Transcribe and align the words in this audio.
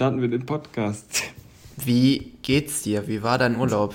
Starten 0.00 0.22
wir 0.22 0.28
den 0.28 0.46
Podcast? 0.46 1.24
Wie 1.76 2.32
geht's 2.40 2.80
dir? 2.80 3.06
Wie 3.06 3.22
war 3.22 3.36
dein 3.36 3.58
Urlaub? 3.58 3.94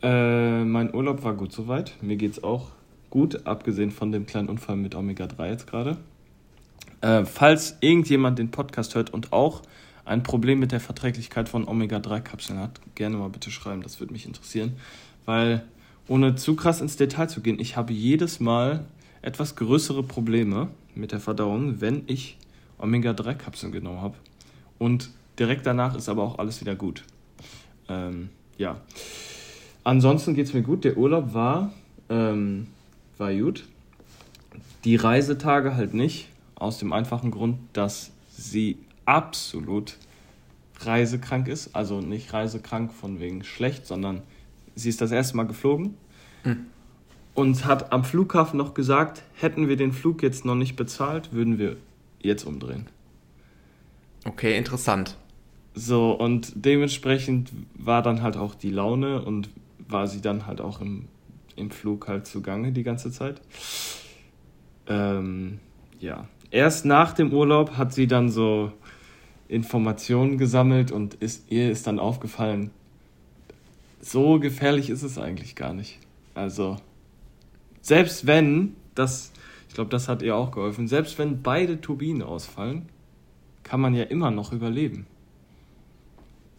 Äh, 0.00 0.62
mein 0.62 0.94
Urlaub 0.94 1.24
war 1.24 1.34
gut 1.34 1.50
soweit. 1.50 1.94
Mir 2.02 2.14
geht's 2.14 2.44
auch 2.44 2.68
gut, 3.10 3.48
abgesehen 3.48 3.90
von 3.90 4.12
dem 4.12 4.26
kleinen 4.26 4.48
Unfall 4.48 4.76
mit 4.76 4.94
Omega-3 4.94 5.48
jetzt 5.48 5.66
gerade. 5.66 5.96
Äh, 7.00 7.24
falls 7.24 7.78
irgendjemand 7.80 8.38
den 8.38 8.52
Podcast 8.52 8.94
hört 8.94 9.12
und 9.12 9.32
auch 9.32 9.62
ein 10.04 10.22
Problem 10.22 10.60
mit 10.60 10.70
der 10.70 10.78
Verträglichkeit 10.78 11.48
von 11.48 11.66
Omega-3-Kapseln 11.66 12.60
hat, 12.60 12.80
gerne 12.94 13.16
mal 13.16 13.28
bitte 13.28 13.50
schreiben, 13.50 13.82
das 13.82 13.98
würde 13.98 14.12
mich 14.12 14.24
interessieren. 14.24 14.76
Weil, 15.24 15.64
ohne 16.06 16.36
zu 16.36 16.54
krass 16.54 16.80
ins 16.80 16.96
Detail 16.96 17.26
zu 17.26 17.40
gehen, 17.40 17.58
ich 17.58 17.76
habe 17.76 17.92
jedes 17.92 18.38
Mal 18.38 18.84
etwas 19.20 19.56
größere 19.56 20.04
Probleme 20.04 20.68
mit 20.94 21.10
der 21.10 21.18
Verdauung, 21.18 21.80
wenn 21.80 22.04
ich 22.06 22.38
Omega-3-Kapseln 22.78 23.72
genommen 23.72 24.00
habe. 24.00 24.14
Und 24.80 25.10
direkt 25.38 25.66
danach 25.66 25.94
ist 25.94 26.08
aber 26.08 26.22
auch 26.22 26.38
alles 26.38 26.62
wieder 26.62 26.74
gut. 26.74 27.04
Ähm, 27.90 28.30
ja. 28.56 28.80
Ansonsten 29.84 30.34
geht 30.34 30.46
es 30.46 30.54
mir 30.54 30.62
gut. 30.62 30.84
Der 30.84 30.96
Urlaub 30.96 31.34
war, 31.34 31.74
ähm, 32.08 32.66
war 33.18 33.32
gut. 33.34 33.68
Die 34.84 34.96
Reisetage 34.96 35.76
halt 35.76 35.92
nicht. 35.92 36.28
Aus 36.54 36.78
dem 36.78 36.94
einfachen 36.94 37.30
Grund, 37.30 37.58
dass 37.74 38.10
sie 38.30 38.78
absolut 39.04 39.98
reisekrank 40.80 41.48
ist. 41.48 41.76
Also 41.76 42.00
nicht 42.00 42.32
reisekrank 42.32 42.90
von 42.90 43.20
wegen 43.20 43.44
schlecht, 43.44 43.86
sondern 43.86 44.22
sie 44.76 44.88
ist 44.88 45.02
das 45.02 45.12
erste 45.12 45.36
Mal 45.36 45.46
geflogen. 45.46 45.94
Mhm. 46.44 46.66
Und 47.34 47.66
hat 47.66 47.92
am 47.92 48.04
Flughafen 48.04 48.56
noch 48.56 48.72
gesagt, 48.72 49.22
hätten 49.34 49.68
wir 49.68 49.76
den 49.76 49.92
Flug 49.92 50.22
jetzt 50.22 50.46
noch 50.46 50.54
nicht 50.54 50.76
bezahlt, 50.76 51.34
würden 51.34 51.58
wir 51.58 51.76
jetzt 52.22 52.44
umdrehen. 52.44 52.86
Okay, 54.24 54.56
interessant. 54.56 55.16
So, 55.74 56.12
und 56.12 56.52
dementsprechend 56.54 57.52
war 57.74 58.02
dann 58.02 58.22
halt 58.22 58.36
auch 58.36 58.54
die 58.54 58.70
Laune 58.70 59.22
und 59.22 59.48
war 59.88 60.06
sie 60.06 60.20
dann 60.20 60.46
halt 60.46 60.60
auch 60.60 60.80
im, 60.80 61.06
im 61.56 61.70
Flug 61.70 62.08
halt 62.08 62.26
zugange 62.26 62.72
die 62.72 62.82
ganze 62.82 63.10
Zeit. 63.10 63.40
Ähm, 64.86 65.58
ja. 66.00 66.28
Erst 66.50 66.84
nach 66.84 67.12
dem 67.12 67.32
Urlaub 67.32 67.76
hat 67.76 67.94
sie 67.94 68.08
dann 68.08 68.28
so 68.28 68.72
Informationen 69.48 70.38
gesammelt 70.38 70.90
und 70.90 71.14
ist, 71.14 71.50
ihr 71.50 71.70
ist 71.70 71.86
dann 71.86 71.98
aufgefallen, 71.98 72.70
so 74.00 74.40
gefährlich 74.40 74.90
ist 74.90 75.02
es 75.02 75.18
eigentlich 75.18 75.54
gar 75.54 75.72
nicht. 75.72 75.98
Also, 76.34 76.76
selbst 77.80 78.26
wenn, 78.26 78.74
das, 78.94 79.32
ich 79.68 79.74
glaube, 79.74 79.90
das 79.90 80.08
hat 80.08 80.22
ihr 80.22 80.34
auch 80.36 80.50
geholfen, 80.50 80.88
selbst 80.88 81.18
wenn 81.18 81.42
beide 81.42 81.80
Turbinen 81.80 82.22
ausfallen, 82.22 82.88
kann 83.70 83.80
man 83.80 83.94
ja 83.94 84.02
immer 84.02 84.32
noch 84.32 84.52
überleben. 84.52 85.06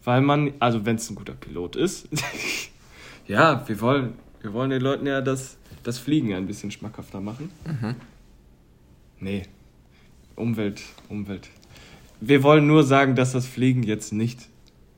Weil 0.02 0.22
man, 0.22 0.54
also 0.60 0.86
wenn 0.86 0.96
es 0.96 1.10
ein 1.10 1.14
guter 1.14 1.34
Pilot 1.34 1.76
ist, 1.76 2.08
ja, 3.26 3.68
wir 3.68 3.82
wollen, 3.82 4.14
wir 4.40 4.54
wollen 4.54 4.70
den 4.70 4.80
Leuten 4.80 5.06
ja 5.06 5.20
das, 5.20 5.58
das 5.82 5.98
Fliegen 5.98 6.32
ein 6.32 6.46
bisschen 6.46 6.70
schmackhafter 6.70 7.20
machen. 7.20 7.50
Mhm. 7.66 7.96
Nee, 9.20 9.42
Umwelt, 10.36 10.80
Umwelt. 11.10 11.50
Wir 12.22 12.42
wollen 12.42 12.66
nur 12.66 12.82
sagen, 12.82 13.14
dass 13.14 13.32
das 13.32 13.46
Fliegen 13.46 13.82
jetzt 13.82 14.14
nicht 14.14 14.48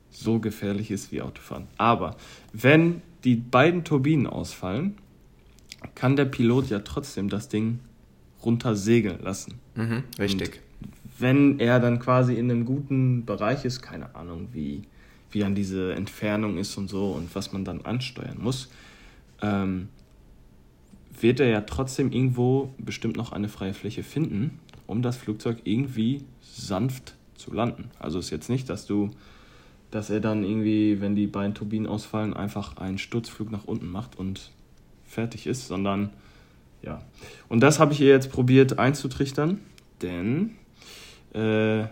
so 0.09 0.39
gefährlich 0.39 0.91
ist 0.91 1.11
wie 1.11 1.21
Autofahren. 1.21 1.67
Aber 1.75 2.15
wenn 2.53 3.01
die 3.25 3.35
beiden 3.35 3.83
Turbinen 3.83 4.25
ausfallen, 4.25 4.95
kann 5.95 6.15
der 6.15 6.25
Pilot 6.25 6.69
ja 6.69 6.79
trotzdem 6.79 7.27
das 7.27 7.49
Ding 7.49 7.79
runter 8.41 8.73
segeln 8.73 9.21
lassen. 9.21 9.55
Mhm, 9.75 10.05
richtig. 10.17 10.55
Und 10.55 10.64
wenn 11.17 11.59
er 11.59 11.79
dann 11.79 11.99
quasi 11.99 12.33
in 12.33 12.51
einem 12.51 12.65
guten 12.65 13.25
Bereich 13.25 13.65
ist, 13.65 13.81
keine 13.81 14.15
Ahnung, 14.15 14.49
wie, 14.51 14.83
wie 15.31 15.39
dann 15.39 15.55
diese 15.55 15.93
Entfernung 15.93 16.57
ist 16.57 16.77
und 16.77 16.89
so 16.89 17.11
und 17.11 17.33
was 17.35 17.53
man 17.53 17.63
dann 17.63 17.81
ansteuern 17.81 18.37
muss, 18.39 18.69
ähm, 19.41 19.89
wird 21.19 21.39
er 21.39 21.47
ja 21.47 21.61
trotzdem 21.61 22.11
irgendwo 22.11 22.73
bestimmt 22.77 23.15
noch 23.15 23.31
eine 23.31 23.47
freie 23.47 23.73
Fläche 23.73 24.03
finden, 24.03 24.59
um 24.87 25.01
das 25.01 25.15
Flugzeug 25.15 25.59
irgendwie 25.63 26.23
sanft 26.41 27.15
zu 27.35 27.53
landen. 27.53 27.89
Also 27.99 28.19
ist 28.19 28.29
jetzt 28.29 28.49
nicht, 28.49 28.69
dass 28.69 28.85
du, 28.85 29.11
dass 29.91 30.09
er 30.09 30.19
dann 30.19 30.43
irgendwie, 30.43 30.99
wenn 30.99 31.15
die 31.15 31.27
beiden 31.27 31.53
Turbinen 31.53 31.87
ausfallen, 31.87 32.33
einfach 32.33 32.77
einen 32.77 32.97
Sturzflug 32.97 33.51
nach 33.51 33.65
unten 33.65 33.89
macht 33.89 34.17
und 34.17 34.51
fertig 35.05 35.47
ist, 35.47 35.67
sondern 35.67 36.09
ja. 36.81 37.01
Und 37.47 37.61
das 37.61 37.79
habe 37.79 37.93
ich 37.93 38.01
ihr 38.01 38.09
jetzt 38.09 38.31
probiert 38.31 38.77
einzutrichtern, 38.77 39.59
denn 40.01 40.51
äh, 41.35 41.87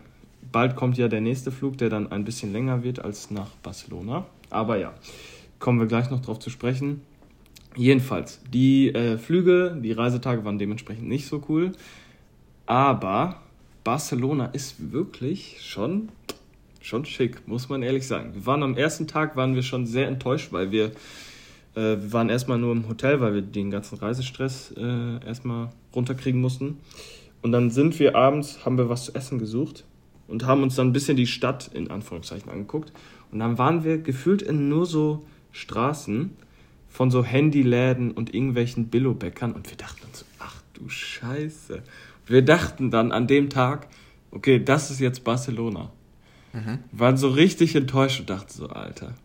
bald 0.52 0.76
kommt 0.76 0.98
ja 0.98 1.08
der 1.08 1.22
nächste 1.22 1.52
Flug, 1.52 1.78
der 1.78 1.90
dann 1.90 2.12
ein 2.12 2.24
bisschen 2.24 2.54
länger 2.54 2.84
wird 2.84 3.00
als 3.00 3.31
nach 3.31 3.50
Barcelona. 3.62 4.26
Aber 4.50 4.78
ja, 4.78 4.94
kommen 5.59 5.80
wir 5.80 5.88
gleich 5.88 6.09
noch 6.09 6.22
drauf 6.22 6.40
zu 6.40 6.50
sprechen. 6.50 7.02
Jedenfalls, 7.76 8.40
die 8.52 8.94
äh, 8.94 9.18
Flüge, 9.18 9.78
die 9.81 9.92
Reisetage 9.92 10.46
waren 10.46 10.59
dementsprechend 10.59 11.08
nicht 11.08 11.28
so 11.28 11.44
cool. 11.50 11.72
Aber 12.66 13.42
Barcelona 13.84 14.46
ist 14.48 14.92
wirklich 14.92 15.58
schon, 15.62 16.10
schon 16.81 17.04
schick, 17.06 17.48
muss 17.48 17.68
man 17.68 17.84
ehrlich 17.84 18.08
sagen. 18.08 18.34
Wir 18.36 18.46
waren 18.46 18.64
am 18.64 18.78
ersten 18.78 19.08
Tag 19.08 19.36
waren 19.36 19.56
wir 19.56 19.64
schon 19.64 19.86
sehr 19.86 20.08
enttäuscht, 20.08 20.52
weil 20.52 20.72
wir 20.72 20.92
äh, 21.75 21.98
wir 22.02 22.14
waren 22.14 22.30
erstmal 22.30 22.58
nur 22.58 22.72
im 22.72 22.88
Hotel, 22.88 23.20
weil 23.22 23.34
wir 23.34 23.42
den 23.42 23.72
ganzen 23.72 23.98
Reisestress 23.98 24.74
äh, 24.78 25.25
erstmal 25.25 25.70
runterkriegen 25.96 26.40
mussten. 26.40 26.78
Und 27.44 27.52
dann 27.52 27.70
sind 27.70 28.00
wir 28.00 28.16
abends, 28.16 28.66
haben 28.66 28.78
wir 28.78 28.90
was 28.90 29.06
zu 29.06 29.16
essen 29.16 29.38
gesucht 29.38 29.86
und 30.28 30.46
haben 30.46 30.64
uns 30.64 30.76
dann 30.76 30.88
ein 30.88 30.94
bisschen 30.94 31.18
die 31.18 31.28
Stadt 31.28 31.70
in 31.74 31.92
Anführungszeichen 31.92 32.50
angeguckt. 32.50 32.92
Und 33.31 33.40
dann 33.40 33.58
waren 33.58 33.84
wir 33.84 34.00
gefühlt 34.00 34.42
in 34.42 34.70
nur 34.70 34.86
so 34.86 35.26
Straßen 35.52 36.31
von 36.88 37.12
so 37.12 37.24
Handyläden 37.24 38.12
und 38.12 38.34
irgendwelchen 38.34 38.88
Billobäckern 38.88 39.52
und 39.52 39.70
wir 39.70 39.78
dachten 39.78 40.06
uns, 40.06 40.26
ach 40.40 40.62
du 40.74 40.88
Scheiße. 40.88 41.84
Wir 42.26 42.42
dachten 42.44 42.92
dann 42.92 43.12
an 43.12 43.28
dem 43.28 43.50
Tag, 43.50 43.88
okay, 44.31 44.64
das 44.64 44.90
ist 44.90 45.00
jetzt 45.00 45.24
Barcelona. 45.24 45.92
Mhm. 46.54 46.80
Wir 46.92 47.00
waren 47.00 47.18
so 47.18 47.30
richtig 47.30 47.75
enttäuscht 47.75 48.22
und 48.22 48.30
dachten 48.30 48.54
so, 48.54 48.70
Alter, 48.70 49.16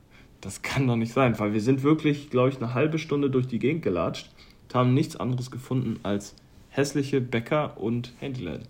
das 0.40 0.62
kann 0.62 0.86
doch 0.86 0.96
nicht 0.96 1.12
sein, 1.12 1.38
weil 1.38 1.52
wir 1.52 1.60
sind 1.60 1.82
wirklich, 1.82 2.30
glaube 2.30 2.48
ich, 2.48 2.56
eine 2.56 2.74
halbe 2.74 2.98
Stunde 2.98 3.30
durch 3.30 3.46
die 3.46 3.58
Gegend 3.58 3.82
gelatscht 3.82 4.30
und 4.64 4.74
haben 4.74 4.94
nichts 4.94 5.16
anderes 5.16 5.50
gefunden 5.50 6.00
als 6.02 6.34
hässliche 6.78 7.20
Bäcker 7.20 7.76
und 7.76 8.12
Handyläden. 8.20 8.68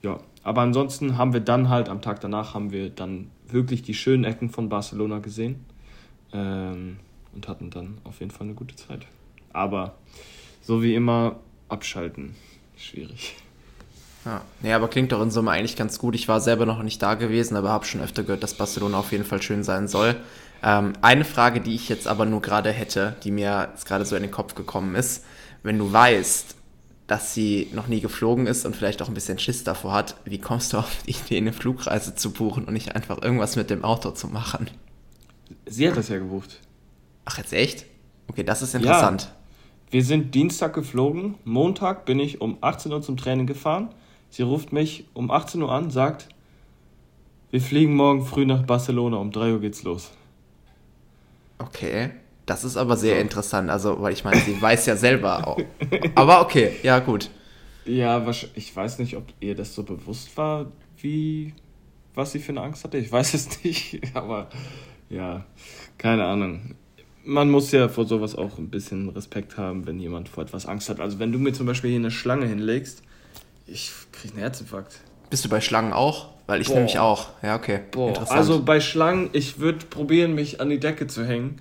Ja, 0.00 0.20
aber 0.42 0.62
ansonsten 0.62 1.18
haben 1.18 1.32
wir 1.32 1.40
dann 1.40 1.68
halt 1.68 1.88
am 1.88 2.00
Tag 2.00 2.20
danach 2.20 2.54
haben 2.54 2.72
wir 2.72 2.88
dann 2.88 3.30
wirklich 3.46 3.82
die 3.82 3.94
schönen 3.94 4.24
Ecken 4.24 4.48
von 4.48 4.68
Barcelona 4.68 5.18
gesehen 5.18 5.64
ähm, 6.32 6.98
und 7.34 7.48
hatten 7.48 7.70
dann 7.70 7.98
auf 8.04 8.20
jeden 8.20 8.30
Fall 8.30 8.46
eine 8.46 8.54
gute 8.54 8.76
Zeit. 8.76 9.06
Aber 9.52 9.96
so 10.62 10.82
wie 10.82 10.94
immer 10.94 11.40
abschalten, 11.68 12.36
schwierig. 12.76 13.34
Ja, 14.24 14.42
nee, 14.62 14.72
aber 14.72 14.88
klingt 14.88 15.12
doch 15.12 15.22
in 15.22 15.30
Summe 15.30 15.50
eigentlich 15.50 15.76
ganz 15.76 15.98
gut. 15.98 16.14
Ich 16.14 16.28
war 16.28 16.40
selber 16.40 16.64
noch 16.64 16.82
nicht 16.82 17.02
da 17.02 17.14
gewesen, 17.14 17.56
aber 17.56 17.70
habe 17.70 17.86
schon 17.86 18.02
öfter 18.02 18.22
gehört, 18.22 18.42
dass 18.42 18.54
Barcelona 18.54 18.98
auf 18.98 19.12
jeden 19.12 19.24
Fall 19.24 19.42
schön 19.42 19.64
sein 19.64 19.88
soll. 19.88 20.14
Ähm, 20.62 20.92
eine 21.00 21.24
Frage, 21.24 21.60
die 21.60 21.74
ich 21.74 21.88
jetzt 21.88 22.06
aber 22.06 22.26
nur 22.26 22.40
gerade 22.40 22.70
hätte, 22.70 23.16
die 23.24 23.30
mir 23.30 23.68
jetzt 23.72 23.86
gerade 23.86 24.04
so 24.04 24.14
in 24.14 24.22
den 24.22 24.30
Kopf 24.30 24.54
gekommen 24.54 24.94
ist, 24.94 25.24
wenn 25.62 25.78
du 25.78 25.90
weißt, 25.92 26.54
dass 27.10 27.34
sie 27.34 27.68
noch 27.72 27.88
nie 27.88 28.00
geflogen 28.00 28.46
ist 28.46 28.64
und 28.64 28.76
vielleicht 28.76 29.02
auch 29.02 29.08
ein 29.08 29.14
bisschen 29.14 29.36
Schiss 29.36 29.64
davor 29.64 29.94
hat, 29.94 30.14
wie 30.24 30.38
kommst 30.38 30.72
du 30.72 30.78
auf 30.78 31.02
die 31.02 31.10
Idee, 31.10 31.38
eine 31.38 31.52
Flugreise 31.52 32.14
zu 32.14 32.32
buchen 32.32 32.66
und 32.66 32.72
nicht 32.72 32.94
einfach 32.94 33.20
irgendwas 33.20 33.56
mit 33.56 33.68
dem 33.68 33.82
Auto 33.82 34.12
zu 34.12 34.28
machen? 34.28 34.70
Sie 35.66 35.88
hat 35.88 35.96
das 35.96 36.08
ja 36.08 36.18
gebucht. 36.18 36.60
Ach, 37.24 37.36
jetzt 37.38 37.52
echt? 37.52 37.86
Okay, 38.28 38.44
das 38.44 38.62
ist 38.62 38.76
interessant. 38.76 39.22
Ja. 39.22 39.28
Wir 39.90 40.04
sind 40.04 40.36
Dienstag 40.36 40.72
geflogen. 40.72 41.34
Montag 41.42 42.04
bin 42.04 42.20
ich 42.20 42.40
um 42.40 42.58
18 42.60 42.92
Uhr 42.92 43.02
zum 43.02 43.16
Training 43.16 43.48
gefahren. 43.48 43.88
Sie 44.28 44.42
ruft 44.42 44.72
mich 44.72 45.08
um 45.12 45.32
18 45.32 45.60
Uhr 45.62 45.72
an, 45.72 45.90
sagt, 45.90 46.28
wir 47.50 47.60
fliegen 47.60 47.96
morgen 47.96 48.24
früh 48.24 48.46
nach 48.46 48.62
Barcelona, 48.62 49.16
um 49.16 49.32
3 49.32 49.54
Uhr 49.54 49.60
geht's 49.60 49.82
los. 49.82 50.12
Okay, 51.58 52.12
das 52.50 52.64
ist 52.64 52.76
aber 52.76 52.96
sehr 52.96 53.14
so. 53.14 53.20
interessant, 53.20 53.70
also, 53.70 54.02
weil 54.02 54.12
ich 54.12 54.24
meine, 54.24 54.40
sie 54.40 54.60
weiß 54.60 54.86
ja 54.86 54.96
selber 54.96 55.46
auch. 55.46 55.58
Aber 56.16 56.40
okay, 56.40 56.72
ja, 56.82 56.98
gut. 56.98 57.30
Ja, 57.84 58.28
ich 58.56 58.74
weiß 58.74 58.98
nicht, 58.98 59.16
ob 59.16 59.22
ihr 59.38 59.54
das 59.54 59.72
so 59.72 59.84
bewusst 59.84 60.36
war, 60.36 60.66
wie, 60.98 61.54
was 62.12 62.32
sie 62.32 62.40
für 62.40 62.50
eine 62.50 62.62
Angst 62.62 62.82
hatte. 62.82 62.98
Ich 62.98 63.12
weiß 63.12 63.34
es 63.34 63.62
nicht, 63.64 64.00
aber 64.14 64.50
ja, 65.08 65.44
keine 65.96 66.24
Ahnung. 66.24 66.74
Man 67.22 67.52
muss 67.52 67.70
ja 67.70 67.88
vor 67.88 68.04
sowas 68.04 68.34
auch 68.34 68.58
ein 68.58 68.68
bisschen 68.68 69.10
Respekt 69.10 69.56
haben, 69.56 69.86
wenn 69.86 70.00
jemand 70.00 70.28
vor 70.28 70.42
etwas 70.42 70.66
Angst 70.66 70.88
hat. 70.88 70.98
Also, 70.98 71.20
wenn 71.20 71.30
du 71.30 71.38
mir 71.38 71.52
zum 71.52 71.66
Beispiel 71.66 71.90
hier 71.90 72.00
eine 72.00 72.10
Schlange 72.10 72.46
hinlegst, 72.46 73.04
ich 73.68 73.92
kriege 74.10 74.34
einen 74.34 74.42
Herzinfarkt. 74.42 75.02
Bist 75.30 75.44
du 75.44 75.48
bei 75.48 75.60
Schlangen 75.60 75.92
auch? 75.92 76.30
Weil 76.48 76.60
ich 76.60 76.66
Boah. 76.66 76.74
nämlich 76.74 76.98
auch. 76.98 77.28
Ja, 77.44 77.54
okay. 77.54 77.82
Boah. 77.92 78.28
Also 78.28 78.64
bei 78.64 78.80
Schlangen, 78.80 79.30
ich 79.34 79.60
würde 79.60 79.86
probieren, 79.86 80.34
mich 80.34 80.60
an 80.60 80.68
die 80.68 80.80
Decke 80.80 81.06
zu 81.06 81.24
hängen 81.24 81.60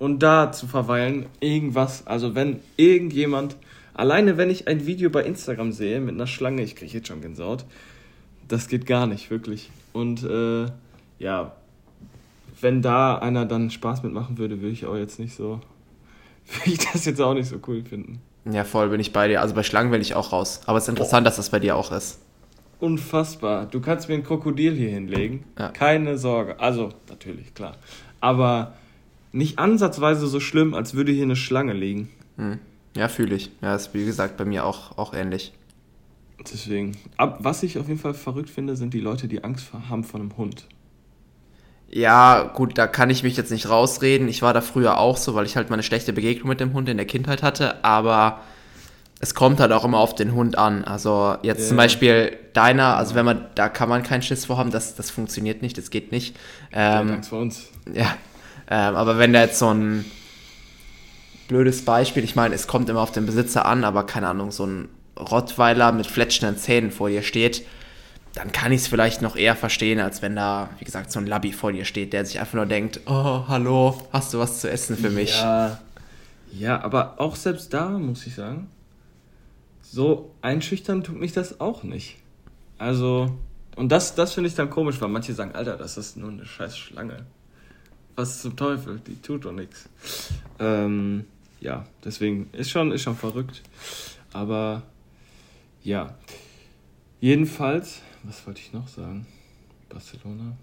und 0.00 0.18
da 0.20 0.50
zu 0.50 0.66
verweilen. 0.66 1.26
Irgendwas. 1.38 2.08
Also 2.08 2.34
wenn 2.34 2.58
irgendjemand, 2.76 3.56
alleine 3.94 4.36
wenn 4.36 4.50
ich 4.50 4.66
ein 4.66 4.86
Video 4.86 5.10
bei 5.10 5.22
Instagram 5.22 5.70
sehe 5.70 6.00
mit 6.00 6.16
einer 6.16 6.26
Schlange, 6.26 6.62
ich 6.62 6.74
kriege 6.74 6.92
jetzt 6.92 7.06
schon 7.06 7.20
Gänsehaut, 7.20 7.64
das 8.48 8.66
geht 8.66 8.86
gar 8.86 9.06
nicht, 9.06 9.30
wirklich. 9.30 9.70
Und 9.92 10.24
äh, 10.24 10.66
ja, 11.20 11.52
wenn 12.60 12.82
da 12.82 13.18
einer 13.18 13.46
dann 13.46 13.70
Spaß 13.70 14.02
mitmachen 14.02 14.38
würde, 14.38 14.60
würde 14.60 14.72
ich 14.72 14.86
auch 14.86 14.96
jetzt 14.96 15.20
nicht 15.20 15.36
so, 15.36 15.60
würde 16.46 16.70
ich 16.70 16.78
das 16.78 17.04
jetzt 17.04 17.20
auch 17.20 17.34
nicht 17.34 17.48
so 17.48 17.58
cool 17.68 17.84
finden. 17.84 18.20
Ja, 18.50 18.64
voll 18.64 18.88
bin 18.88 19.00
ich 19.00 19.12
bei 19.12 19.28
dir. 19.28 19.42
Also 19.42 19.54
bei 19.54 19.62
Schlangen 19.62 19.92
will 19.92 20.00
ich 20.00 20.14
auch 20.14 20.32
raus. 20.32 20.62
Aber 20.64 20.78
es 20.78 20.84
ist 20.84 20.88
interessant, 20.88 21.24
oh. 21.24 21.28
dass 21.28 21.36
das 21.36 21.50
bei 21.50 21.58
dir 21.58 21.76
auch 21.76 21.92
ist. 21.92 22.20
Unfassbar. 22.80 23.66
Du 23.66 23.80
kannst 23.80 24.08
mir 24.08 24.14
ein 24.14 24.24
Krokodil 24.24 24.74
hier 24.74 24.88
hinlegen. 24.88 25.44
Ja. 25.58 25.68
Keine 25.68 26.16
Sorge. 26.16 26.58
Also, 26.58 26.88
natürlich, 27.10 27.52
klar. 27.52 27.76
Aber 28.20 28.72
nicht 29.32 29.58
ansatzweise 29.58 30.26
so 30.26 30.40
schlimm, 30.40 30.74
als 30.74 30.94
würde 30.94 31.12
hier 31.12 31.24
eine 31.24 31.36
Schlange 31.36 31.72
liegen. 31.72 32.08
Hm. 32.36 32.58
Ja, 32.96 33.08
fühle 33.08 33.36
ich. 33.36 33.50
Ja, 33.62 33.74
ist 33.74 33.94
wie 33.94 34.04
gesagt 34.04 34.36
bei 34.36 34.44
mir 34.44 34.64
auch, 34.64 34.98
auch 34.98 35.14
ähnlich. 35.14 35.52
Deswegen. 36.52 36.96
Ab, 37.16 37.38
was 37.40 37.62
ich 37.62 37.78
auf 37.78 37.88
jeden 37.88 38.00
Fall 38.00 38.14
verrückt 38.14 38.50
finde, 38.50 38.76
sind 38.76 38.94
die 38.94 39.00
Leute, 39.00 39.28
die 39.28 39.44
Angst 39.44 39.72
haben 39.88 40.04
vor 40.04 40.20
einem 40.20 40.36
Hund. 40.36 40.66
Ja, 41.88 42.44
gut, 42.54 42.78
da 42.78 42.86
kann 42.86 43.10
ich 43.10 43.22
mich 43.22 43.36
jetzt 43.36 43.50
nicht 43.50 43.68
rausreden. 43.68 44.28
Ich 44.28 44.42
war 44.42 44.54
da 44.54 44.60
früher 44.60 44.98
auch 44.98 45.16
so, 45.16 45.34
weil 45.34 45.44
ich 45.44 45.56
halt 45.56 45.70
mal 45.70 45.74
eine 45.74 45.82
schlechte 45.82 46.12
Begegnung 46.12 46.48
mit 46.48 46.60
dem 46.60 46.72
Hund 46.72 46.88
in 46.88 46.96
der 46.96 47.06
Kindheit 47.06 47.42
hatte. 47.42 47.84
Aber 47.84 48.40
es 49.18 49.34
kommt 49.34 49.60
halt 49.60 49.72
auch 49.72 49.84
immer 49.84 49.98
auf 49.98 50.14
den 50.14 50.32
Hund 50.32 50.56
an. 50.56 50.84
Also 50.84 51.36
jetzt 51.42 51.58
yeah. 51.58 51.68
zum 51.68 51.76
Beispiel 51.76 52.36
deiner, 52.54 52.96
also 52.96 53.14
wenn 53.14 53.24
man, 53.24 53.46
da 53.56 53.68
kann 53.68 53.88
man 53.88 54.02
keinen 54.02 54.22
Schiss 54.22 54.46
vorhaben, 54.46 54.70
das, 54.70 54.94
das 54.94 55.10
funktioniert 55.10 55.62
nicht, 55.62 55.76
das 55.76 55.90
geht 55.90 56.12
nicht. 56.12 56.36
Ähm, 56.72 57.08
ja, 57.08 57.14
Angst 57.14 57.30
vor 57.30 57.40
uns. 57.40 57.68
Ja, 57.92 58.14
ähm, 58.70 58.94
aber 58.94 59.18
wenn 59.18 59.32
da 59.32 59.42
jetzt 59.42 59.58
so 59.58 59.72
ein 59.72 60.04
blödes 61.48 61.84
Beispiel, 61.84 62.22
ich 62.22 62.36
meine, 62.36 62.54
es 62.54 62.68
kommt 62.68 62.88
immer 62.88 63.00
auf 63.00 63.10
den 63.10 63.26
Besitzer 63.26 63.66
an, 63.66 63.82
aber 63.82 64.04
keine 64.04 64.28
Ahnung, 64.28 64.52
so 64.52 64.64
ein 64.64 64.88
Rottweiler 65.18 65.90
mit 65.92 66.06
fletschenden 66.06 66.56
Zähnen 66.56 66.92
vor 66.92 67.08
dir 67.08 67.22
steht, 67.22 67.66
dann 68.34 68.52
kann 68.52 68.70
ich 68.70 68.82
es 68.82 68.86
vielleicht 68.86 69.22
noch 69.22 69.34
eher 69.34 69.56
verstehen, 69.56 69.98
als 69.98 70.22
wenn 70.22 70.36
da, 70.36 70.70
wie 70.78 70.84
gesagt, 70.84 71.10
so 71.10 71.18
ein 71.18 71.26
Labby 71.26 71.52
vor 71.52 71.72
dir 71.72 71.84
steht, 71.84 72.12
der 72.12 72.24
sich 72.24 72.38
einfach 72.38 72.54
nur 72.54 72.66
denkt, 72.66 73.00
oh, 73.06 73.44
hallo, 73.48 74.00
hast 74.12 74.32
du 74.32 74.38
was 74.38 74.60
zu 74.60 74.70
essen 74.70 74.96
für 74.96 75.10
mich? 75.10 75.36
Ja, 75.36 75.80
ja 76.52 76.80
aber 76.80 77.14
auch 77.18 77.34
selbst 77.34 77.74
da 77.74 77.88
muss 77.88 78.24
ich 78.26 78.36
sagen, 78.36 78.68
so 79.82 80.30
einschüchtern 80.42 81.02
tut 81.02 81.18
mich 81.18 81.32
das 81.32 81.60
auch 81.60 81.82
nicht. 81.82 82.18
Also, 82.78 83.36
und 83.74 83.90
das, 83.90 84.14
das 84.14 84.34
finde 84.34 84.48
ich 84.48 84.54
dann 84.54 84.70
komisch, 84.70 85.00
weil 85.00 85.08
manche 85.08 85.34
sagen, 85.34 85.56
Alter, 85.56 85.76
das 85.76 85.96
ist 85.96 86.16
nur 86.16 86.30
eine 86.30 86.46
scheiß 86.46 86.78
Schlange. 86.78 87.26
Was 88.20 88.42
zum 88.42 88.54
Teufel, 88.54 89.00
die 89.00 89.16
tut 89.22 89.46
doch 89.46 89.52
nichts. 89.52 89.88
Ähm, 90.58 91.24
ja, 91.58 91.86
deswegen 92.04 92.50
ist 92.52 92.68
schon, 92.68 92.92
ist 92.92 93.00
schon 93.00 93.16
verrückt. 93.16 93.62
Aber 94.34 94.82
ja, 95.82 96.14
jedenfalls 97.20 98.02
was 98.22 98.46
wollte 98.46 98.60
ich 98.60 98.74
noch 98.74 98.86
sagen? 98.88 99.26
Barcelona? 99.88 100.54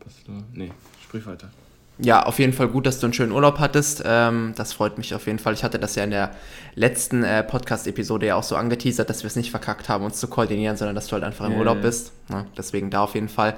Barcelona? 0.00 0.44
Nee, 0.54 0.72
sprich 1.02 1.26
weiter. 1.26 1.50
Ja, 2.00 2.22
auf 2.22 2.38
jeden 2.38 2.52
Fall 2.52 2.68
gut, 2.68 2.86
dass 2.86 3.00
du 3.00 3.06
einen 3.06 3.12
schönen 3.12 3.32
Urlaub 3.32 3.58
hattest. 3.58 4.02
Ähm, 4.06 4.52
das 4.56 4.72
freut 4.72 4.98
mich 4.98 5.14
auf 5.14 5.26
jeden 5.26 5.40
Fall. 5.40 5.54
Ich 5.54 5.64
hatte 5.64 5.80
das 5.80 5.96
ja 5.96 6.04
in 6.04 6.10
der 6.10 6.30
letzten 6.76 7.24
äh, 7.24 7.42
Podcast-Episode 7.42 8.26
ja 8.26 8.36
auch 8.36 8.44
so 8.44 8.54
angeteasert, 8.54 9.10
dass 9.10 9.24
wir 9.24 9.26
es 9.26 9.34
nicht 9.34 9.50
verkackt 9.50 9.88
haben, 9.88 10.04
uns 10.04 10.20
zu 10.20 10.28
koordinieren, 10.28 10.76
sondern 10.76 10.94
dass 10.94 11.08
du 11.08 11.14
halt 11.14 11.24
einfach 11.24 11.46
im 11.46 11.52
yeah. 11.52 11.60
Urlaub 11.60 11.82
bist. 11.82 12.12
Ja, 12.30 12.46
deswegen 12.56 12.90
da 12.90 13.00
auf 13.02 13.14
jeden 13.14 13.28
Fall 13.28 13.56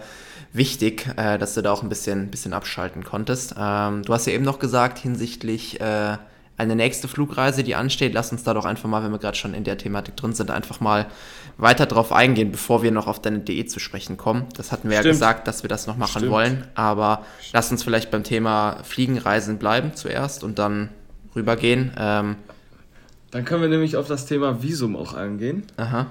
wichtig, 0.55 1.07
äh, 1.17 1.37
dass 1.37 1.53
du 1.53 1.61
da 1.61 1.71
auch 1.71 1.83
ein 1.83 1.91
bisschen, 1.91 2.31
bisschen 2.31 2.55
abschalten 2.55 3.05
konntest. 3.05 3.55
Ähm, 3.59 4.05
du 4.05 4.15
hast 4.15 4.27
ja 4.27 4.33
eben 4.33 4.45
noch 4.45 4.59
gesagt, 4.59 4.99
hinsichtlich 4.99 5.79
äh, 5.81 6.17
eine 6.57 6.77
nächste 6.77 7.09
Flugreise, 7.09 7.63
die 7.63 7.75
ansteht. 7.75 8.15
Lass 8.15 8.33
uns 8.33 8.43
da 8.43 8.55
doch 8.55 8.65
einfach 8.65 8.89
mal, 8.89 9.03
wenn 9.03 9.13
wir 9.13 9.19
gerade 9.19 9.37
schon 9.37 9.55
in 9.55 9.65
der 9.65 9.79
Thematik 9.79 10.17
drin 10.17 10.33
sind, 10.33 10.51
einfach 10.51 10.81
mal 10.81 11.07
weiter 11.61 11.87
drauf 11.87 12.13
eingehen, 12.13 12.51
bevor 12.51 12.83
wir 12.83 12.91
noch 12.91 13.07
auf 13.07 13.21
deine 13.21 13.41
DE 13.41 13.67
zu 13.67 13.81
sprechen 13.81 14.17
kommen. 14.17 14.47
Das 14.57 14.73
hatten 14.73 14.89
wir 14.89 14.97
Stimmt. 14.99 15.07
ja 15.07 15.13
gesagt, 15.13 15.49
dass 15.49 15.63
wir 15.63 15.69
das 15.69 15.87
noch 15.87 15.97
machen 15.97 16.21
Stimmt. 16.21 16.33
wollen. 16.33 16.65
Aber 16.75 17.25
lass 17.53 17.71
uns 17.71 17.83
vielleicht 17.83 18.11
beim 18.11 18.25
Thema 18.25 18.79
Fliegenreisen 18.83 19.59
bleiben 19.59 19.95
zuerst 19.95 20.45
und 20.45 20.59
dann 20.59 20.91
rübergehen. 21.35 21.93
Ähm, 21.97 22.37
dann 23.31 23.45
können 23.45 23.63
wir 23.63 23.69
nämlich 23.69 23.97
auf 23.97 24.09
das 24.09 24.27
Thema 24.27 24.63
Visum 24.63 24.97
auch 24.97 25.15
eingehen. 25.15 25.65
Aha. 25.77 26.07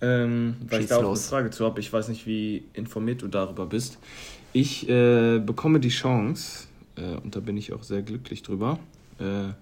Ähm, 0.00 0.56
weil 0.68 0.80
Schieß 0.80 0.84
ich 0.84 0.88
da 0.90 1.04
auch 1.04 1.08
eine 1.08 1.16
Frage 1.16 1.50
zu 1.50 1.64
habe. 1.64 1.80
Ich 1.80 1.92
weiß 1.92 2.08
nicht, 2.08 2.26
wie 2.26 2.64
informiert 2.72 3.22
du 3.22 3.28
darüber 3.28 3.66
bist. 3.66 3.98
Ich 4.52 4.88
äh, 4.88 5.38
bekomme 5.40 5.80
die 5.80 5.88
Chance, 5.88 6.66
äh, 6.96 7.16
und 7.16 7.36
da 7.36 7.40
bin 7.40 7.56
ich 7.56 7.72
auch 7.72 7.82
sehr 7.82 8.02
glücklich 8.02 8.42
drüber, 8.42 8.78
äh, 9.18 9.52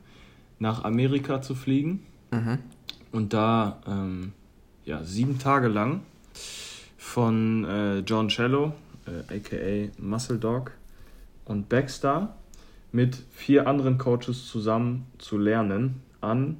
nach 0.59 0.85
Amerika 0.85 1.43
zu 1.43 1.55
fliegen 1.55 2.03
mhm. 2.31 2.59
und 3.11 3.33
da 3.33 3.81
ähm, 3.87 4.33
ja, 4.85 5.03
sieben 5.05 5.39
Tage 5.39 5.69
lang 5.69 6.01
von 6.99 7.65
äh, 7.65 7.99
John 8.01 8.29
Cello, 8.29 8.75
aka 9.29 9.57
äh, 9.57 9.91
Muscle 9.99 10.39
Dog 10.39 10.73
und 11.45 11.69
Backstar 11.69 12.37
mit 12.93 13.19
vier 13.33 13.67
anderen 13.67 13.99
Coaches 13.99 14.47
zusammen 14.47 15.07
zu 15.19 15.39
lernen 15.39 16.03
an 16.21 16.57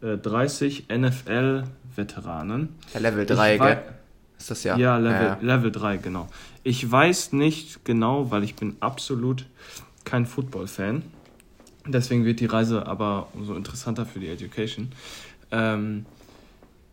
30 0.00 0.90
äh, 0.90 0.98
NFL-Veteranen. 0.98 2.68
Ja, 2.94 3.00
Level 3.00 3.26
3, 3.26 3.58
gell? 3.58 3.82
Ist 4.38 4.50
das 4.50 4.64
ja? 4.64 4.76
Ja, 4.76 4.98
Level, 4.98 5.26
ja. 5.26 5.38
Level 5.40 5.72
3, 5.72 5.96
genau. 5.96 6.28
Ich 6.62 6.90
weiß 6.90 7.32
nicht 7.32 7.84
genau, 7.84 8.30
weil 8.30 8.44
ich 8.44 8.54
bin 8.54 8.76
absolut 8.80 9.46
kein 10.04 10.26
Football-Fan. 10.26 11.02
Deswegen 11.86 12.24
wird 12.24 12.40
die 12.40 12.46
Reise 12.46 12.86
aber 12.86 13.28
umso 13.32 13.54
interessanter 13.54 14.04
für 14.04 14.20
die 14.20 14.28
Education. 14.28 14.90
Ähm, 15.50 16.04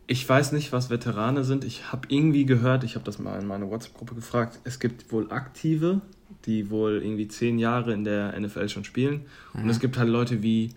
ich 0.07 0.27
weiß 0.27 0.51
nicht, 0.51 0.71
was 0.71 0.89
Veterane 0.89 1.43
sind. 1.43 1.63
Ich 1.63 1.91
habe 1.91 2.07
irgendwie 2.09 2.45
gehört, 2.45 2.83
ich 2.83 2.95
habe 2.95 3.05
das 3.05 3.19
mal 3.19 3.39
in 3.39 3.47
meine 3.47 3.69
WhatsApp-Gruppe 3.69 4.15
gefragt, 4.15 4.59
es 4.63 4.79
gibt 4.79 5.11
wohl 5.11 5.31
Aktive, 5.31 6.01
die 6.45 6.69
wohl 6.69 7.01
irgendwie 7.03 7.27
zehn 7.27 7.57
Jahre 7.57 7.93
in 7.93 8.03
der 8.03 8.37
NFL 8.39 8.67
schon 8.69 8.83
spielen. 8.83 9.25
Mhm. 9.53 9.63
Und 9.63 9.69
es 9.69 9.79
gibt 9.79 9.97
halt 9.97 10.09
Leute 10.09 10.43
wie 10.43 10.71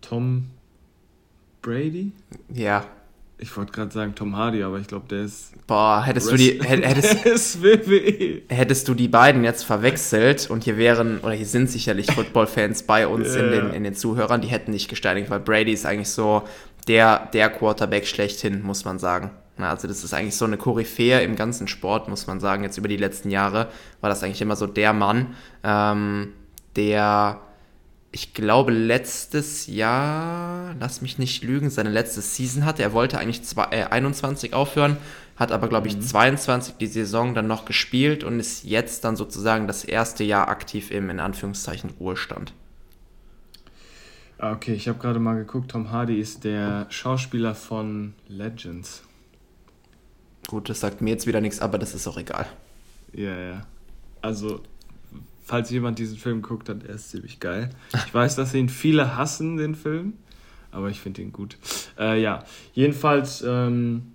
Tom 0.00 0.46
Brady. 1.62 2.12
Ja. 2.52 2.86
Ich 3.38 3.54
wollte 3.54 3.72
gerade 3.72 3.92
sagen 3.92 4.14
Tom 4.14 4.34
Hardy, 4.34 4.62
aber 4.62 4.78
ich 4.78 4.86
glaube, 4.86 5.08
der 5.10 5.24
ist. 5.24 5.52
Boah, 5.66 6.02
hättest 6.02 6.30
du 6.32 6.36
die. 6.36 6.58
Hättest, 6.62 7.62
WWE. 7.62 8.42
hättest 8.48 8.88
du 8.88 8.94
die 8.94 9.08
beiden 9.08 9.44
jetzt 9.44 9.62
verwechselt 9.62 10.48
und 10.48 10.64
hier 10.64 10.78
wären, 10.78 11.18
oder 11.18 11.34
hier 11.34 11.44
sind 11.44 11.68
sicherlich 11.68 12.10
Football-Fans 12.10 12.84
bei 12.84 13.06
uns 13.06 13.34
yeah. 13.34 13.44
in, 13.44 13.50
den, 13.50 13.74
in 13.74 13.84
den 13.84 13.94
Zuhörern, 13.94 14.40
die 14.40 14.48
hätten 14.48 14.70
nicht 14.70 14.88
gesteinigt, 14.88 15.28
weil 15.28 15.40
Brady 15.40 15.72
ist 15.72 15.84
eigentlich 15.84 16.08
so 16.08 16.44
der, 16.88 17.28
der 17.32 17.50
Quarterback 17.50 18.06
schlechthin, 18.06 18.62
muss 18.62 18.84
man 18.84 18.98
sagen. 18.98 19.30
Also 19.58 19.88
das 19.88 20.04
ist 20.04 20.12
eigentlich 20.12 20.36
so 20.36 20.44
eine 20.44 20.58
Koryphäe 20.58 21.22
im 21.22 21.34
ganzen 21.34 21.66
Sport, 21.66 22.08
muss 22.08 22.26
man 22.26 22.40
sagen. 22.40 22.62
Jetzt 22.62 22.76
über 22.76 22.88
die 22.88 22.96
letzten 22.96 23.30
Jahre 23.30 23.68
war 24.00 24.10
das 24.10 24.22
eigentlich 24.22 24.42
immer 24.42 24.56
so 24.56 24.66
der 24.66 24.92
Mann, 24.92 25.34
ähm, 25.64 26.32
der 26.76 27.40
ich 28.12 28.32
glaube, 28.32 28.72
letztes 28.72 29.66
Jahr, 29.66 30.74
lass 30.80 31.02
mich 31.02 31.18
nicht 31.18 31.44
lügen, 31.44 31.68
seine 31.68 31.90
letzte 31.90 32.22
Season 32.22 32.64
hatte. 32.64 32.82
Er 32.82 32.94
wollte 32.94 33.18
eigentlich 33.18 33.44
zwei, 33.44 33.66
äh, 33.72 33.84
21 33.84 34.54
aufhören, 34.54 34.96
hat 35.36 35.52
aber, 35.52 35.68
glaube 35.68 35.88
ich, 35.88 35.96
mhm. 35.96 36.00
22 36.00 36.76
die 36.76 36.86
Saison 36.86 37.34
dann 37.34 37.46
noch 37.46 37.66
gespielt 37.66 38.24
und 38.24 38.40
ist 38.40 38.64
jetzt 38.64 39.04
dann 39.04 39.16
sozusagen 39.16 39.66
das 39.66 39.84
erste 39.84 40.24
Jahr 40.24 40.48
aktiv 40.48 40.90
im, 40.90 41.10
in 41.10 41.20
Anführungszeichen, 41.20 41.90
Ruhestand. 42.00 42.54
Ah, 44.38 44.52
okay, 44.52 44.74
ich 44.74 44.86
habe 44.88 44.98
gerade 44.98 45.18
mal 45.18 45.34
geguckt, 45.34 45.70
Tom 45.70 45.90
Hardy 45.90 46.20
ist 46.20 46.44
der 46.44 46.86
Schauspieler 46.90 47.54
von 47.54 48.12
Legends. 48.28 49.02
Gut, 50.46 50.68
das 50.68 50.80
sagt 50.80 51.00
mir 51.00 51.10
jetzt 51.10 51.26
wieder 51.26 51.40
nichts, 51.40 51.60
aber 51.60 51.78
das 51.78 51.94
ist 51.94 52.06
auch 52.06 52.18
egal. 52.18 52.46
Ja, 53.12 53.36
ja. 53.38 53.66
Also, 54.20 54.60
falls 55.42 55.70
jemand 55.70 55.98
diesen 55.98 56.18
Film 56.18 56.42
guckt, 56.42 56.68
dann 56.68 56.82
er 56.82 56.96
ist 56.96 57.10
ziemlich 57.10 57.40
geil. 57.40 57.70
Ich 58.06 58.12
weiß, 58.12 58.36
dass 58.36 58.52
ihn 58.52 58.68
viele 58.68 59.16
hassen, 59.16 59.56
den 59.56 59.74
Film, 59.74 60.12
aber 60.70 60.90
ich 60.90 61.00
finde 61.00 61.22
ihn 61.22 61.32
gut. 61.32 61.56
Äh, 61.98 62.20
ja, 62.20 62.44
jedenfalls 62.74 63.42
ähm, 63.46 64.12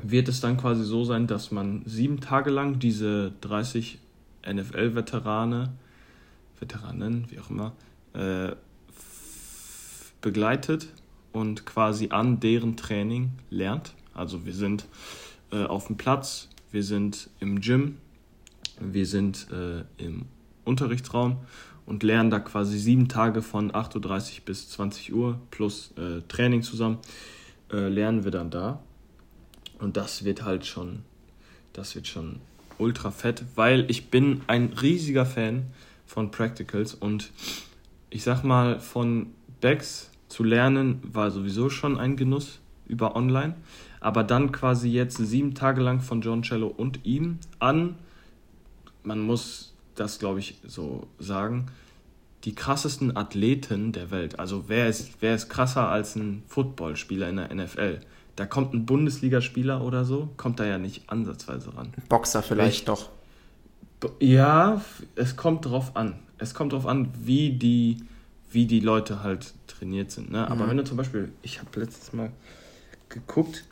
wird 0.00 0.28
es 0.28 0.40
dann 0.40 0.58
quasi 0.58 0.84
so 0.84 1.04
sein, 1.04 1.26
dass 1.26 1.50
man 1.50 1.82
sieben 1.86 2.20
Tage 2.20 2.50
lang 2.50 2.78
diese 2.78 3.32
30 3.40 3.98
NFL-Veterane, 4.48 5.72
Veteranen, 6.60 7.26
wie 7.30 7.40
auch 7.40 7.50
immer, 7.50 7.72
äh, 8.14 8.54
begleitet 10.20 10.88
und 11.32 11.66
quasi 11.66 12.08
an 12.10 12.40
deren 12.40 12.76
Training 12.76 13.32
lernt. 13.50 13.94
Also 14.14 14.44
wir 14.44 14.54
sind 14.54 14.86
äh, 15.52 15.64
auf 15.64 15.86
dem 15.86 15.96
Platz, 15.96 16.48
wir 16.72 16.82
sind 16.82 17.30
im 17.40 17.60
Gym, 17.60 17.98
wir 18.80 19.06
sind 19.06 19.46
äh, 19.50 19.84
im 20.02 20.26
Unterrichtsraum 20.64 21.38
und 21.86 22.02
lernen 22.02 22.30
da 22.30 22.38
quasi 22.40 22.78
sieben 22.78 23.08
Tage 23.08 23.42
von 23.42 23.72
8.30 23.72 23.94
Uhr 23.96 24.44
bis 24.44 24.70
20 24.70 25.12
Uhr 25.12 25.40
plus 25.50 25.92
äh, 25.96 26.22
Training 26.28 26.62
zusammen, 26.62 26.98
äh, 27.72 27.88
lernen 27.88 28.24
wir 28.24 28.30
dann 28.30 28.50
da. 28.50 28.82
Und 29.78 29.96
das 29.96 30.24
wird 30.24 30.44
halt 30.44 30.66
schon, 30.66 31.02
das 31.72 31.94
wird 31.94 32.06
schon 32.06 32.40
ultra 32.78 33.10
fett, 33.10 33.44
weil 33.54 33.90
ich 33.90 34.10
bin 34.10 34.42
ein 34.46 34.72
riesiger 34.80 35.26
Fan 35.26 35.66
von 36.06 36.30
Practicals 36.30 36.94
und 36.94 37.30
ich 38.10 38.22
sag 38.22 38.42
mal, 38.42 38.80
von 38.80 39.28
Backs 39.60 40.09
zu 40.30 40.42
lernen 40.42 41.00
war 41.02 41.30
sowieso 41.30 41.68
schon 41.68 41.98
ein 41.98 42.16
Genuss. 42.16 42.60
über 42.86 43.14
online. 43.14 43.54
Aber 44.00 44.24
dann 44.24 44.50
quasi 44.50 44.88
jetzt 44.88 45.18
sieben 45.18 45.54
Tage 45.54 45.80
lang 45.80 46.00
von 46.00 46.22
John 46.22 46.42
Cello 46.42 46.66
und 46.66 47.04
ihm 47.04 47.38
an, 47.60 47.96
man 49.04 49.20
muss 49.20 49.70
das 50.00 50.18
glaube 50.18 50.40
ich 50.40 50.56
so 50.66 51.06
sagen, 51.18 51.66
die 52.44 52.54
krassesten 52.54 53.16
Athleten 53.16 53.92
der 53.92 54.10
Welt. 54.10 54.38
Also 54.38 54.64
wer 54.68 54.88
ist, 54.88 55.20
wer 55.20 55.34
ist 55.34 55.50
krasser 55.50 55.88
als 55.88 56.16
ein 56.16 56.42
Footballspieler 56.48 57.28
in 57.28 57.36
der 57.36 57.54
NFL? 57.54 58.00
Da 58.36 58.46
kommt 58.46 58.72
ein 58.72 58.86
Bundesligaspieler 58.86 59.82
oder 59.82 60.06
so, 60.06 60.30
kommt 60.38 60.58
da 60.58 60.64
ja 60.64 60.78
nicht 60.78 61.10
ansatzweise 61.10 61.76
ran. 61.76 61.92
Boxer 62.08 62.42
vielleicht 62.42 62.88
doch. 62.88 63.10
Ja, 64.18 64.80
es 65.14 65.36
kommt 65.36 65.66
drauf 65.66 65.94
an. 65.94 66.14
Es 66.38 66.54
kommt 66.54 66.72
drauf 66.72 66.86
an, 66.86 67.10
wie 67.22 67.52
die, 67.52 67.98
wie 68.50 68.66
die 68.66 68.80
Leute 68.80 69.22
halt 69.22 69.54
trainiert 69.66 70.10
sind. 70.10 70.30
Ne? 70.30 70.48
Aber 70.48 70.64
mhm. 70.64 70.70
wenn 70.70 70.76
du 70.78 70.84
zum 70.84 70.96
Beispiel, 70.96 71.32
ich 71.42 71.60
habe 71.60 71.80
letztes 71.80 72.12
Mal 72.12 72.30
geguckt, 73.08 73.64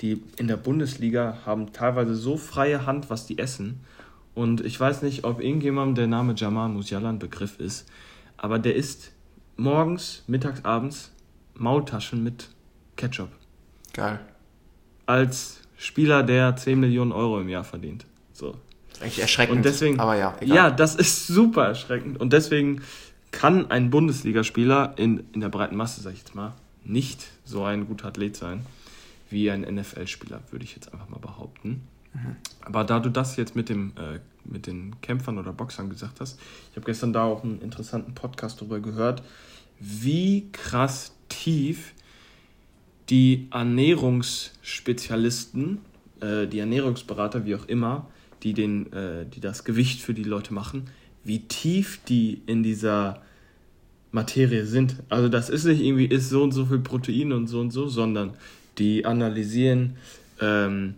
die 0.00 0.22
in 0.36 0.48
der 0.48 0.56
Bundesliga 0.56 1.38
haben 1.46 1.72
teilweise 1.72 2.14
so 2.14 2.36
freie 2.36 2.86
Hand, 2.86 3.10
was 3.10 3.26
die 3.26 3.38
essen. 3.38 3.80
Und 4.34 4.64
ich 4.64 4.78
weiß 4.78 5.02
nicht, 5.02 5.24
ob 5.24 5.40
irgendjemandem 5.40 5.94
der 5.94 6.06
Name 6.08 6.34
Jamal 6.36 6.68
Musiala 6.68 7.08
ein 7.08 7.18
Begriff 7.18 7.60
ist, 7.60 7.86
aber 8.36 8.58
der 8.58 8.74
isst 8.74 9.12
morgens, 9.56 10.24
mittags, 10.26 10.64
abends 10.64 11.12
Maultaschen 11.54 12.24
mit 12.24 12.48
Ketchup. 12.96 13.28
Geil. 13.92 14.18
Als 15.06 15.60
Spieler, 15.76 16.22
der 16.22 16.56
10 16.56 16.80
Millionen 16.80 17.12
Euro 17.12 17.40
im 17.40 17.48
Jahr 17.48 17.64
verdient. 17.64 18.06
So. 18.32 18.56
Eigentlich 19.00 19.20
erschreckend. 19.20 19.56
Und 19.56 19.64
deswegen, 19.64 20.00
aber 20.00 20.16
ja, 20.16 20.36
egal. 20.40 20.56
ja, 20.56 20.70
das 20.70 20.94
ist 20.94 21.26
super 21.26 21.66
erschreckend. 21.66 22.20
Und 22.20 22.32
deswegen 22.32 22.82
kann 23.34 23.70
ein 23.70 23.90
Bundesligaspieler 23.90 24.94
in, 24.96 25.24
in 25.32 25.40
der 25.40 25.48
breiten 25.48 25.74
Masse, 25.76 26.00
sag 26.00 26.12
ich 26.12 26.20
jetzt 26.20 26.36
mal, 26.36 26.52
nicht 26.84 27.26
so 27.44 27.64
ein 27.64 27.88
guter 27.88 28.06
Athlet 28.08 28.36
sein 28.36 28.64
wie 29.28 29.50
ein 29.50 29.62
NFL-Spieler, 29.62 30.40
würde 30.50 30.64
ich 30.64 30.76
jetzt 30.76 30.92
einfach 30.92 31.08
mal 31.08 31.18
behaupten. 31.18 31.82
Mhm. 32.12 32.36
Aber 32.60 32.84
da 32.84 33.00
du 33.00 33.10
das 33.10 33.34
jetzt 33.36 33.56
mit, 33.56 33.68
dem, 33.68 33.92
äh, 33.96 34.20
mit 34.44 34.68
den 34.68 35.00
Kämpfern 35.00 35.38
oder 35.38 35.52
Boxern 35.52 35.90
gesagt 35.90 36.20
hast, 36.20 36.38
ich 36.70 36.76
habe 36.76 36.86
gestern 36.86 37.12
da 37.12 37.24
auch 37.24 37.42
einen 37.42 37.60
interessanten 37.60 38.14
Podcast 38.14 38.60
darüber 38.60 38.78
gehört, 38.78 39.24
wie 39.80 40.46
krass 40.52 41.16
tief 41.28 41.92
die 43.10 43.48
Ernährungsspezialisten, 43.50 45.80
äh, 46.20 46.46
die 46.46 46.60
Ernährungsberater, 46.60 47.44
wie 47.44 47.56
auch 47.56 47.66
immer, 47.66 48.06
die, 48.44 48.52
den, 48.52 48.92
äh, 48.92 49.26
die 49.26 49.40
das 49.40 49.64
Gewicht 49.64 50.00
für 50.00 50.14
die 50.14 50.22
Leute 50.22 50.54
machen, 50.54 50.84
wie 51.24 51.40
tief 51.40 52.00
die 52.06 52.42
in 52.46 52.62
dieser 52.62 53.22
Materie 54.12 54.64
sind. 54.64 54.96
Also 55.08 55.28
das 55.28 55.50
ist 55.50 55.64
nicht 55.64 55.80
irgendwie, 55.80 56.06
ist 56.06 56.28
so 56.28 56.42
und 56.42 56.52
so 56.52 56.66
viel 56.66 56.78
Protein 56.78 57.32
und 57.32 57.48
so 57.48 57.60
und 57.60 57.70
so, 57.70 57.88
sondern 57.88 58.34
die 58.78 59.04
analysieren 59.04 59.96
ähm, 60.40 60.94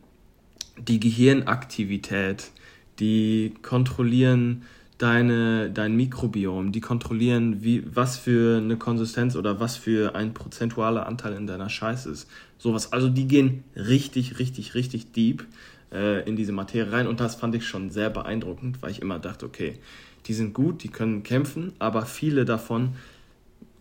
die 0.78 1.00
Gehirnaktivität, 1.00 2.50
die 2.98 3.54
kontrollieren 3.62 4.62
deine, 4.98 5.70
dein 5.70 5.94
Mikrobiom, 5.96 6.72
die 6.72 6.80
kontrollieren, 6.80 7.62
wie, 7.62 7.82
was 7.86 8.16
für 8.16 8.58
eine 8.58 8.76
Konsistenz 8.76 9.36
oder 9.36 9.60
was 9.60 9.76
für 9.76 10.14
ein 10.14 10.32
prozentualer 10.32 11.06
Anteil 11.06 11.34
in 11.34 11.46
deiner 11.46 11.68
Scheiße 11.68 12.10
ist. 12.10 12.28
Sowas. 12.58 12.92
Also 12.92 13.08
die 13.08 13.26
gehen 13.26 13.64
richtig, 13.74 14.38
richtig, 14.38 14.74
richtig 14.74 15.12
deep 15.12 15.44
äh, 15.92 16.26
in 16.26 16.36
diese 16.36 16.52
Materie 16.52 16.92
rein 16.92 17.06
und 17.06 17.20
das 17.20 17.34
fand 17.34 17.54
ich 17.54 17.66
schon 17.66 17.90
sehr 17.90 18.08
beeindruckend, 18.08 18.82
weil 18.82 18.90
ich 18.90 19.02
immer 19.02 19.18
dachte, 19.18 19.44
okay, 19.44 19.78
die 20.26 20.34
sind 20.34 20.54
gut, 20.54 20.82
die 20.82 20.88
können 20.88 21.22
kämpfen, 21.22 21.72
aber 21.78 22.04
viele 22.06 22.44
davon 22.44 22.94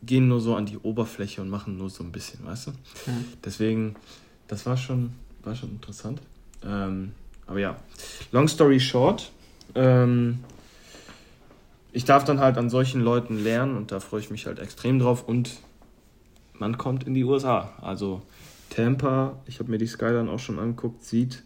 gehen 0.04 0.28
nur 0.28 0.40
so 0.40 0.56
an 0.56 0.66
die 0.66 0.78
Oberfläche 0.78 1.42
und 1.42 1.50
machen 1.50 1.78
nur 1.78 1.90
so 1.90 2.04
ein 2.04 2.12
bisschen, 2.12 2.46
weißt 2.46 2.68
du? 2.68 2.72
Mhm. 2.72 3.26
Deswegen, 3.44 3.96
das 4.48 4.66
war 4.66 4.78
schon, 4.78 5.14
war 5.44 5.56
schon 5.56 5.72
interessant. 5.72 6.22
Ähm, 6.64 7.12
aber 7.48 7.60
ja, 7.60 7.76
long 8.32 8.48
story 8.48 8.80
short, 8.80 9.32
ähm, 9.74 10.40
ich 11.92 12.06
darf 12.06 12.24
dann 12.26 12.40
halt 12.40 12.58
an 12.58 12.70
solchen 12.70 13.02
Leuten 13.02 13.44
lernen 13.44 13.78
und 13.78 13.92
da 13.92 14.00
freue 14.00 14.20
ich 14.20 14.30
mich 14.30 14.46
halt 14.46 14.60
extrem 14.60 15.00
drauf 15.00 15.28
und 15.28 15.60
man 16.54 16.78
kommt 16.78 17.06
in 17.06 17.14
die 17.14 17.24
USA. 17.24 17.74
Also 17.82 18.22
Tampa, 18.70 19.38
ich 19.46 19.60
habe 19.60 19.72
mir 19.72 19.78
die 19.78 19.88
Skyline 19.88 20.30
auch 20.30 20.40
schon 20.40 20.60
angeguckt, 20.60 21.04
sieht 21.04 21.44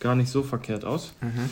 gar 0.00 0.14
nicht 0.14 0.30
so 0.30 0.42
verkehrt 0.42 0.84
aus. 0.84 1.12
Mhm. 1.20 1.50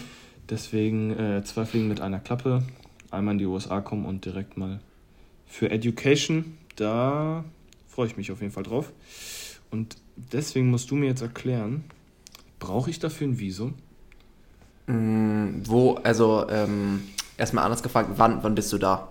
Deswegen 0.51 1.19
äh, 1.19 1.45
zwei 1.45 1.65
Fliegen 1.65 1.89
mit 1.89 2.01
einer 2.01 2.21
Klappe. 2.21 2.63
Einmal 3.11 3.33
in 3.35 3.39
die 3.39 3.47
USA 3.47 3.81
kommen 3.81 4.05
und 4.05 4.25
direkt 4.25 4.57
mal 4.57 4.81
für 5.47 5.71
Education. 5.71 6.59
Da 6.77 7.45
freue 7.87 8.09
ich 8.09 8.17
mich 8.17 8.33
auf 8.33 8.41
jeden 8.41 8.53
Fall 8.53 8.65
drauf. 8.65 8.93
Und 9.71 9.97
deswegen 10.17 10.71
musst 10.71 10.91
du 10.91 10.97
mir 10.97 11.07
jetzt 11.07 11.23
erklären, 11.23 11.85
brauche 12.59 12.91
ich 12.91 12.99
dafür 12.99 13.29
ein 13.29 13.39
Visum? 13.39 13.75
Mm, 14.87 15.63
wo, 15.65 15.95
also 15.95 16.47
ähm, 16.51 17.03
erstmal 17.37 17.65
anders 17.65 17.83
gefragt, 17.83 18.11
wann, 18.17 18.43
wann 18.43 18.55
bist 18.55 18.73
du 18.73 18.79
da? 18.79 19.09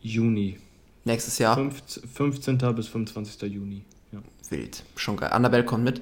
Juni. 0.00 0.58
Nächstes 1.04 1.38
Jahr? 1.38 1.56
15. 1.56 2.58
bis 2.74 2.88
25. 2.88 3.42
Juni. 3.52 3.82
Ja. 4.12 4.20
Wild. 4.50 4.84
Schon 4.96 5.16
geil. 5.16 5.30
Annabelle 5.30 5.64
kommt 5.64 5.84
mit? 5.84 6.00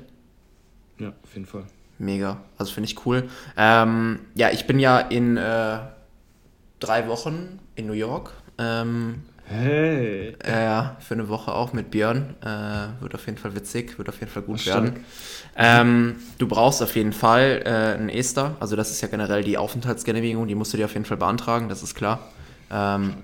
Ja, 0.98 1.12
auf 1.22 1.34
jeden 1.34 1.46
Fall. 1.46 1.64
Mega. 1.98 2.40
Also 2.58 2.72
finde 2.72 2.90
ich 2.90 3.06
cool. 3.06 3.28
Ähm, 3.56 4.20
ja, 4.34 4.50
ich 4.50 4.66
bin 4.66 4.78
ja 4.78 4.98
in 4.98 5.36
äh, 5.36 5.78
drei 6.80 7.08
Wochen 7.08 7.60
in 7.76 7.86
New 7.86 7.92
York. 7.92 8.32
Ähm, 8.58 9.22
hey. 9.46 10.36
Äh, 10.44 10.64
ja, 10.64 10.96
für 11.00 11.14
eine 11.14 11.28
Woche 11.28 11.52
auch 11.52 11.72
mit 11.72 11.90
Björn. 11.90 12.34
Äh, 12.42 13.00
wird 13.02 13.14
auf 13.14 13.26
jeden 13.26 13.38
Fall 13.38 13.54
witzig, 13.54 13.98
wird 13.98 14.08
auf 14.08 14.18
jeden 14.20 14.30
Fall 14.30 14.42
gut 14.42 14.60
Ach, 14.62 14.66
werden. 14.66 15.04
Ähm, 15.56 16.16
du 16.38 16.48
brauchst 16.48 16.82
auf 16.82 16.96
jeden 16.96 17.12
Fall 17.12 17.62
äh, 17.64 18.00
ein 18.00 18.08
Ester. 18.08 18.56
Also 18.60 18.76
das 18.76 18.90
ist 18.90 19.00
ja 19.00 19.08
generell 19.08 19.44
die 19.44 19.56
Aufenthaltsgenehmigung, 19.56 20.48
die 20.48 20.54
musst 20.54 20.72
du 20.72 20.76
dir 20.76 20.86
auf 20.86 20.94
jeden 20.94 21.06
Fall 21.06 21.16
beantragen, 21.16 21.68
das 21.68 21.82
ist 21.82 21.94
klar. 21.94 22.30
Ähm, 22.74 23.14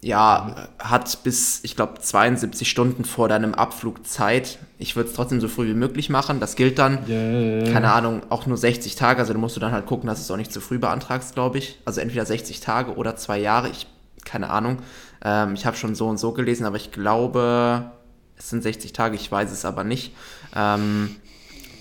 ja, 0.00 0.68
hat 0.78 1.22
bis, 1.24 1.60
ich 1.64 1.76
glaube, 1.76 2.00
72 2.00 2.68
Stunden 2.68 3.04
vor 3.04 3.28
deinem 3.28 3.54
Abflug 3.54 4.06
Zeit. 4.06 4.58
Ich 4.78 4.96
würde 4.96 5.10
es 5.10 5.14
trotzdem 5.14 5.40
so 5.40 5.48
früh 5.48 5.68
wie 5.68 5.74
möglich 5.74 6.08
machen. 6.08 6.40
Das 6.40 6.56
gilt 6.56 6.78
dann, 6.78 6.98
yeah. 7.08 7.72
keine 7.72 7.92
Ahnung, 7.92 8.22
auch 8.28 8.46
nur 8.46 8.56
60 8.56 8.94
Tage. 8.94 9.20
Also 9.20 9.32
da 9.32 9.38
musst 9.38 9.56
du 9.56 9.60
dann 9.60 9.72
halt 9.72 9.86
gucken, 9.86 10.08
dass 10.08 10.18
du 10.18 10.22
es 10.22 10.30
auch 10.30 10.36
nicht 10.36 10.52
zu 10.52 10.60
früh 10.60 10.78
beantragst, 10.78 11.34
glaube 11.34 11.58
ich. 11.58 11.78
Also 11.84 12.00
entweder 12.00 12.26
60 12.26 12.60
Tage 12.60 12.96
oder 12.96 13.16
zwei 13.16 13.38
Jahre. 13.38 13.68
Ich, 13.68 13.86
keine 14.24 14.50
Ahnung. 14.50 14.78
Ähm, 15.24 15.54
ich 15.54 15.66
habe 15.66 15.76
schon 15.76 15.94
so 15.94 16.08
und 16.08 16.18
so 16.18 16.32
gelesen, 16.32 16.64
aber 16.64 16.76
ich 16.76 16.90
glaube, 16.92 17.92
es 18.36 18.50
sind 18.50 18.62
60 18.62 18.92
Tage. 18.92 19.16
Ich 19.16 19.30
weiß 19.30 19.52
es 19.52 19.64
aber 19.64 19.84
nicht. 19.84 20.14
Ähm, 20.54 21.16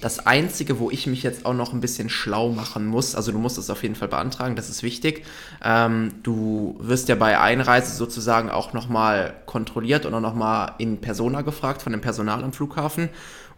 das 0.02 0.26
Einzige, 0.26 0.80
wo 0.80 0.90
ich 0.90 1.08
mich 1.08 1.24
jetzt 1.24 1.46
auch 1.46 1.54
noch 1.54 1.74
ein 1.74 1.80
bisschen 1.80 2.10
schlau 2.10 2.50
machen 2.50 2.88
muss, 2.88 3.16
also 3.16 3.32
du 3.32 3.38
musst 3.38 3.58
es 3.58 3.70
auf 3.70 3.84
jeden 3.84 3.96
Fall 3.96 4.08
beantragen, 4.08 4.56
das 4.56 4.70
ist 4.70 4.84
wichtig. 4.84 5.24
Ähm, 5.64 6.14
du 6.24 6.76
wirst 6.80 7.08
ja 7.08 7.16
bei 7.16 7.40
Einreise 7.40 7.96
sozusagen 7.96 8.50
auch 8.50 8.74
nochmal 8.74 9.36
kontrolliert 9.46 10.06
und 10.06 10.14
auch 10.14 10.22
nochmal 10.22 10.74
in 10.80 11.00
Persona 11.00 11.42
gefragt 11.42 11.84
von 11.84 11.92
dem 11.92 12.02
Personal 12.02 12.44
am 12.44 12.52
Flughafen. 12.52 13.10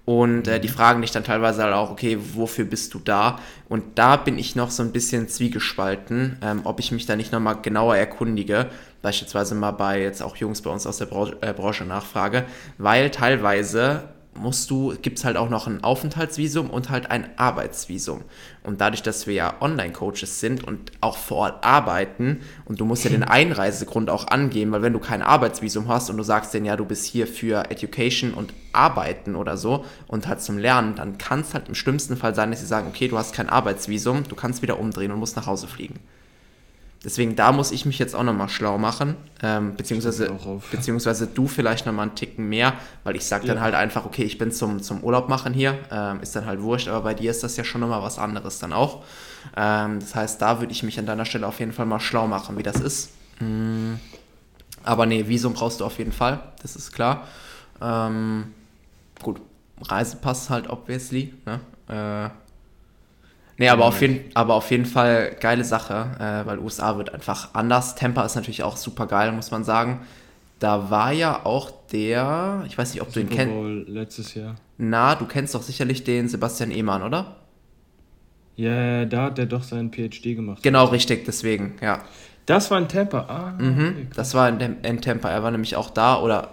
Und 0.05 0.49
äh, 0.49 0.59
die 0.59 0.67
mhm. 0.67 0.73
fragen 0.73 1.01
dich 1.01 1.11
dann 1.11 1.23
teilweise 1.23 1.63
halt 1.63 1.73
auch, 1.73 1.89
okay, 1.89 2.17
wofür 2.33 2.65
bist 2.65 2.93
du 2.93 2.99
da? 2.99 3.39
Und 3.69 3.97
da 3.97 4.17
bin 4.17 4.37
ich 4.37 4.55
noch 4.55 4.69
so 4.69 4.83
ein 4.83 4.91
bisschen 4.91 5.29
zwiegespalten, 5.29 6.37
ähm, 6.41 6.61
ob 6.65 6.79
ich 6.81 6.91
mich 6.91 7.05
da 7.05 7.15
nicht 7.15 7.31
nochmal 7.31 7.61
genauer 7.61 7.95
erkundige, 7.95 8.69
beispielsweise 9.01 9.55
mal 9.55 9.71
bei 9.71 10.01
jetzt 10.01 10.21
auch 10.21 10.35
Jungs 10.35 10.61
bei 10.61 10.69
uns 10.69 10.85
aus 10.85 10.97
der 10.97 11.05
Branche, 11.05 11.37
äh, 11.39 11.53
Branche 11.53 11.85
nachfrage, 11.85 12.43
weil 12.77 13.11
teilweise 13.11 14.09
musst 14.35 14.69
du, 14.71 14.95
gibt 15.01 15.19
es 15.19 15.25
halt 15.25 15.37
auch 15.37 15.49
noch 15.49 15.67
ein 15.67 15.83
Aufenthaltsvisum 15.83 16.69
und 16.69 16.89
halt 16.89 17.11
ein 17.11 17.29
Arbeitsvisum. 17.37 18.21
Und 18.63 18.81
dadurch, 18.81 19.03
dass 19.03 19.27
wir 19.27 19.33
ja 19.33 19.55
Online-Coaches 19.61 20.39
sind 20.39 20.63
und 20.63 20.91
auch 21.01 21.17
vor 21.17 21.37
Ort 21.37 21.63
arbeiten 21.63 22.41
und 22.65 22.79
du 22.79 22.85
musst 22.85 23.03
ja 23.03 23.09
den 23.09 23.23
Einreisegrund 23.23 24.09
auch 24.09 24.27
angeben, 24.27 24.71
weil 24.71 24.81
wenn 24.81 24.93
du 24.93 24.99
kein 24.99 25.21
Arbeitsvisum 25.21 25.87
hast 25.87 26.09
und 26.09 26.17
du 26.17 26.23
sagst 26.23 26.53
denen 26.53 26.65
ja, 26.65 26.75
du 26.75 26.85
bist 26.85 27.05
hier 27.05 27.27
für 27.27 27.69
Education 27.71 28.33
und 28.33 28.53
Arbeiten 28.71 29.35
oder 29.35 29.57
so 29.57 29.85
und 30.07 30.27
halt 30.27 30.41
zum 30.41 30.57
Lernen, 30.57 30.95
dann 30.95 31.17
kann 31.17 31.41
es 31.41 31.53
halt 31.53 31.67
im 31.67 31.75
schlimmsten 31.75 32.17
Fall 32.17 32.33
sein, 32.35 32.51
dass 32.51 32.59
sie 32.59 32.65
sagen, 32.65 32.87
okay, 32.87 33.07
du 33.07 33.17
hast 33.17 33.33
kein 33.33 33.49
Arbeitsvisum, 33.49 34.23
du 34.27 34.35
kannst 34.35 34.61
wieder 34.61 34.79
umdrehen 34.79 35.11
und 35.11 35.19
musst 35.19 35.35
nach 35.35 35.47
Hause 35.47 35.67
fliegen. 35.67 35.99
Deswegen, 37.03 37.35
da 37.35 37.51
muss 37.51 37.71
ich 37.71 37.85
mich 37.85 37.99
jetzt 37.99 38.15
auch 38.15 38.23
nochmal 38.23 38.47
schlau 38.47 38.77
machen, 38.77 39.15
ähm, 39.41 39.75
beziehungsweise, 39.75 40.31
beziehungsweise 40.71 41.27
du 41.27 41.47
vielleicht 41.47 41.85
nochmal 41.85 42.07
einen 42.07 42.15
Ticken 42.15 42.47
mehr, 42.47 42.75
weil 43.03 43.17
ich 43.17 43.25
sage 43.25 43.45
dann 43.45 43.59
halt 43.59 43.75
einfach, 43.75 44.05
okay, 44.05 44.23
ich 44.23 44.37
bin 44.37 44.53
zum, 44.53 44.81
zum 44.81 45.03
Urlaub 45.03 45.27
machen 45.27 45.53
hier, 45.53 45.77
ähm, 45.91 46.21
ist 46.21 46.33
dann 46.33 46.45
halt 46.45 46.61
wurscht, 46.61 46.87
aber 46.87 47.01
bei 47.01 47.13
dir 47.13 47.29
ist 47.29 47.43
das 47.43 47.57
ja 47.57 47.65
schon 47.65 47.81
nochmal 47.81 48.01
was 48.01 48.17
anderes 48.19 48.59
dann 48.59 48.71
auch. 48.71 49.03
Ähm, 49.57 49.99
das 49.99 50.15
heißt, 50.15 50.41
da 50.41 50.61
würde 50.61 50.71
ich 50.71 50.83
mich 50.83 50.97
an 50.97 51.05
deiner 51.05 51.25
Stelle 51.25 51.45
auf 51.45 51.59
jeden 51.59 51.73
Fall 51.73 51.85
mal 51.85 51.99
schlau 51.99 52.25
machen, 52.25 52.57
wie 52.57 52.63
das 52.63 52.79
ist. 52.79 53.09
Mhm. 53.41 53.99
Aber 54.85 55.05
nee, 55.05 55.27
Visum 55.27 55.53
brauchst 55.53 55.81
du 55.81 55.85
auf 55.85 55.97
jeden 55.97 56.13
Fall, 56.13 56.41
das 56.61 56.77
ist 56.77 56.93
klar. 56.93 57.27
Ähm, 57.81 58.53
gut, 59.21 59.41
Reisepass 59.81 60.49
halt 60.49 60.69
obviously, 60.69 61.33
ne? 61.45 61.59
Äh, 61.89 62.42
Nee, 63.57 63.69
aber 63.69 63.85
auf, 63.85 64.01
jeden, 64.01 64.19
aber 64.33 64.55
auf 64.55 64.71
jeden 64.71 64.85
Fall 64.85 65.35
geile 65.39 65.63
Sache, 65.63 66.07
äh, 66.19 66.47
weil 66.47 66.57
USA 66.59 66.97
wird 66.97 67.13
einfach 67.13 67.53
anders. 67.53 67.95
Tampa 67.95 68.25
ist 68.25 68.35
natürlich 68.35 68.63
auch 68.63 68.77
super 68.77 69.05
geil, 69.07 69.31
muss 69.31 69.51
man 69.51 69.63
sagen. 69.63 70.01
da 70.59 70.89
war 70.89 71.11
ja 71.11 71.45
auch 71.45 71.71
der, 71.91 72.63
ich 72.67 72.77
weiß 72.77 72.93
nicht, 72.93 73.01
ob 73.01 73.11
du 73.13 73.19
ihn 73.19 73.27
Super 73.29 73.45
kennst. 73.45 73.89
Letztes 73.89 74.33
Jahr. 74.33 74.55
Na, 74.77 75.15
du 75.15 75.25
kennst 75.25 75.53
doch 75.53 75.61
sicherlich 75.61 76.03
den 76.03 76.27
Sebastian 76.29 76.71
Ehmann, 76.71 77.03
oder? 77.03 77.35
Ja, 78.55 79.05
da 79.05 79.23
hat 79.25 79.37
der 79.37 79.45
doch 79.47 79.63
seinen 79.63 79.91
PhD 79.91 80.35
gemacht. 80.35 80.61
Genau, 80.63 80.85
richtig, 80.85 81.25
deswegen, 81.25 81.75
ja. 81.81 81.99
Das 82.45 82.69
war 82.71 82.77
ein 82.77 82.87
Tampa. 82.89 83.19
Ah, 83.27 83.53
Mhm, 83.61 83.87
okay, 83.87 84.07
das 84.15 84.33
war 84.33 84.49
in, 84.49 84.59
dem, 84.59 84.75
in 84.83 85.01
Tampa. 85.01 85.29
Er 85.29 85.43
war 85.43 85.51
nämlich 85.51 85.75
auch 85.75 85.89
da 85.89 86.19
oder 86.19 86.49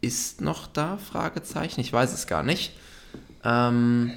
ist 0.00 0.40
noch 0.40 0.66
da? 0.66 0.96
Fragezeichen. 0.98 1.80
Ich 1.80 1.92
weiß 1.92 2.12
es 2.12 2.26
gar 2.26 2.42
nicht. 2.42 2.72
Ähm, 3.44 4.10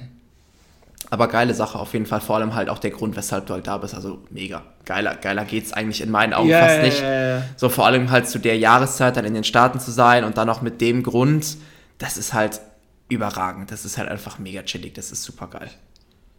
aber 1.10 1.28
geile 1.28 1.54
Sache 1.54 1.78
auf 1.78 1.92
jeden 1.94 2.06
Fall. 2.06 2.20
Vor 2.20 2.36
allem 2.36 2.54
halt 2.54 2.68
auch 2.68 2.78
der 2.78 2.90
Grund, 2.90 3.16
weshalb 3.16 3.46
du 3.46 3.54
halt 3.54 3.66
da 3.66 3.78
bist. 3.78 3.94
Also 3.94 4.22
mega. 4.30 4.62
Geiler, 4.84 5.16
geiler 5.16 5.44
geht's 5.44 5.72
eigentlich 5.72 6.00
in 6.00 6.10
meinen 6.10 6.34
Augen 6.34 6.48
Ja, 6.48 6.66
fast 6.66 6.82
nicht. 6.82 7.00
ja, 7.00 7.38
ja. 7.38 7.42
So 7.56 7.68
vor 7.68 7.86
allem 7.86 8.10
halt 8.10 8.28
zu 8.28 8.38
der 8.38 8.58
Jahreszeit 8.58 9.16
dann 9.16 9.24
in 9.24 9.34
den 9.34 9.44
Staaten 9.44 9.80
zu 9.80 9.90
sein 9.90 10.24
und 10.24 10.36
dann 10.36 10.46
noch 10.46 10.60
mit 10.62 10.80
dem 10.80 11.02
Grund, 11.02 11.56
das 11.98 12.16
ist 12.18 12.34
halt 12.34 12.60
überragend. 13.08 13.70
Das 13.70 13.84
ist 13.84 13.96
halt 13.96 14.08
einfach 14.10 14.38
mega 14.38 14.62
chillig. 14.62 14.94
Das 14.94 15.10
ist 15.10 15.22
super 15.24 15.46
geil. 15.48 15.70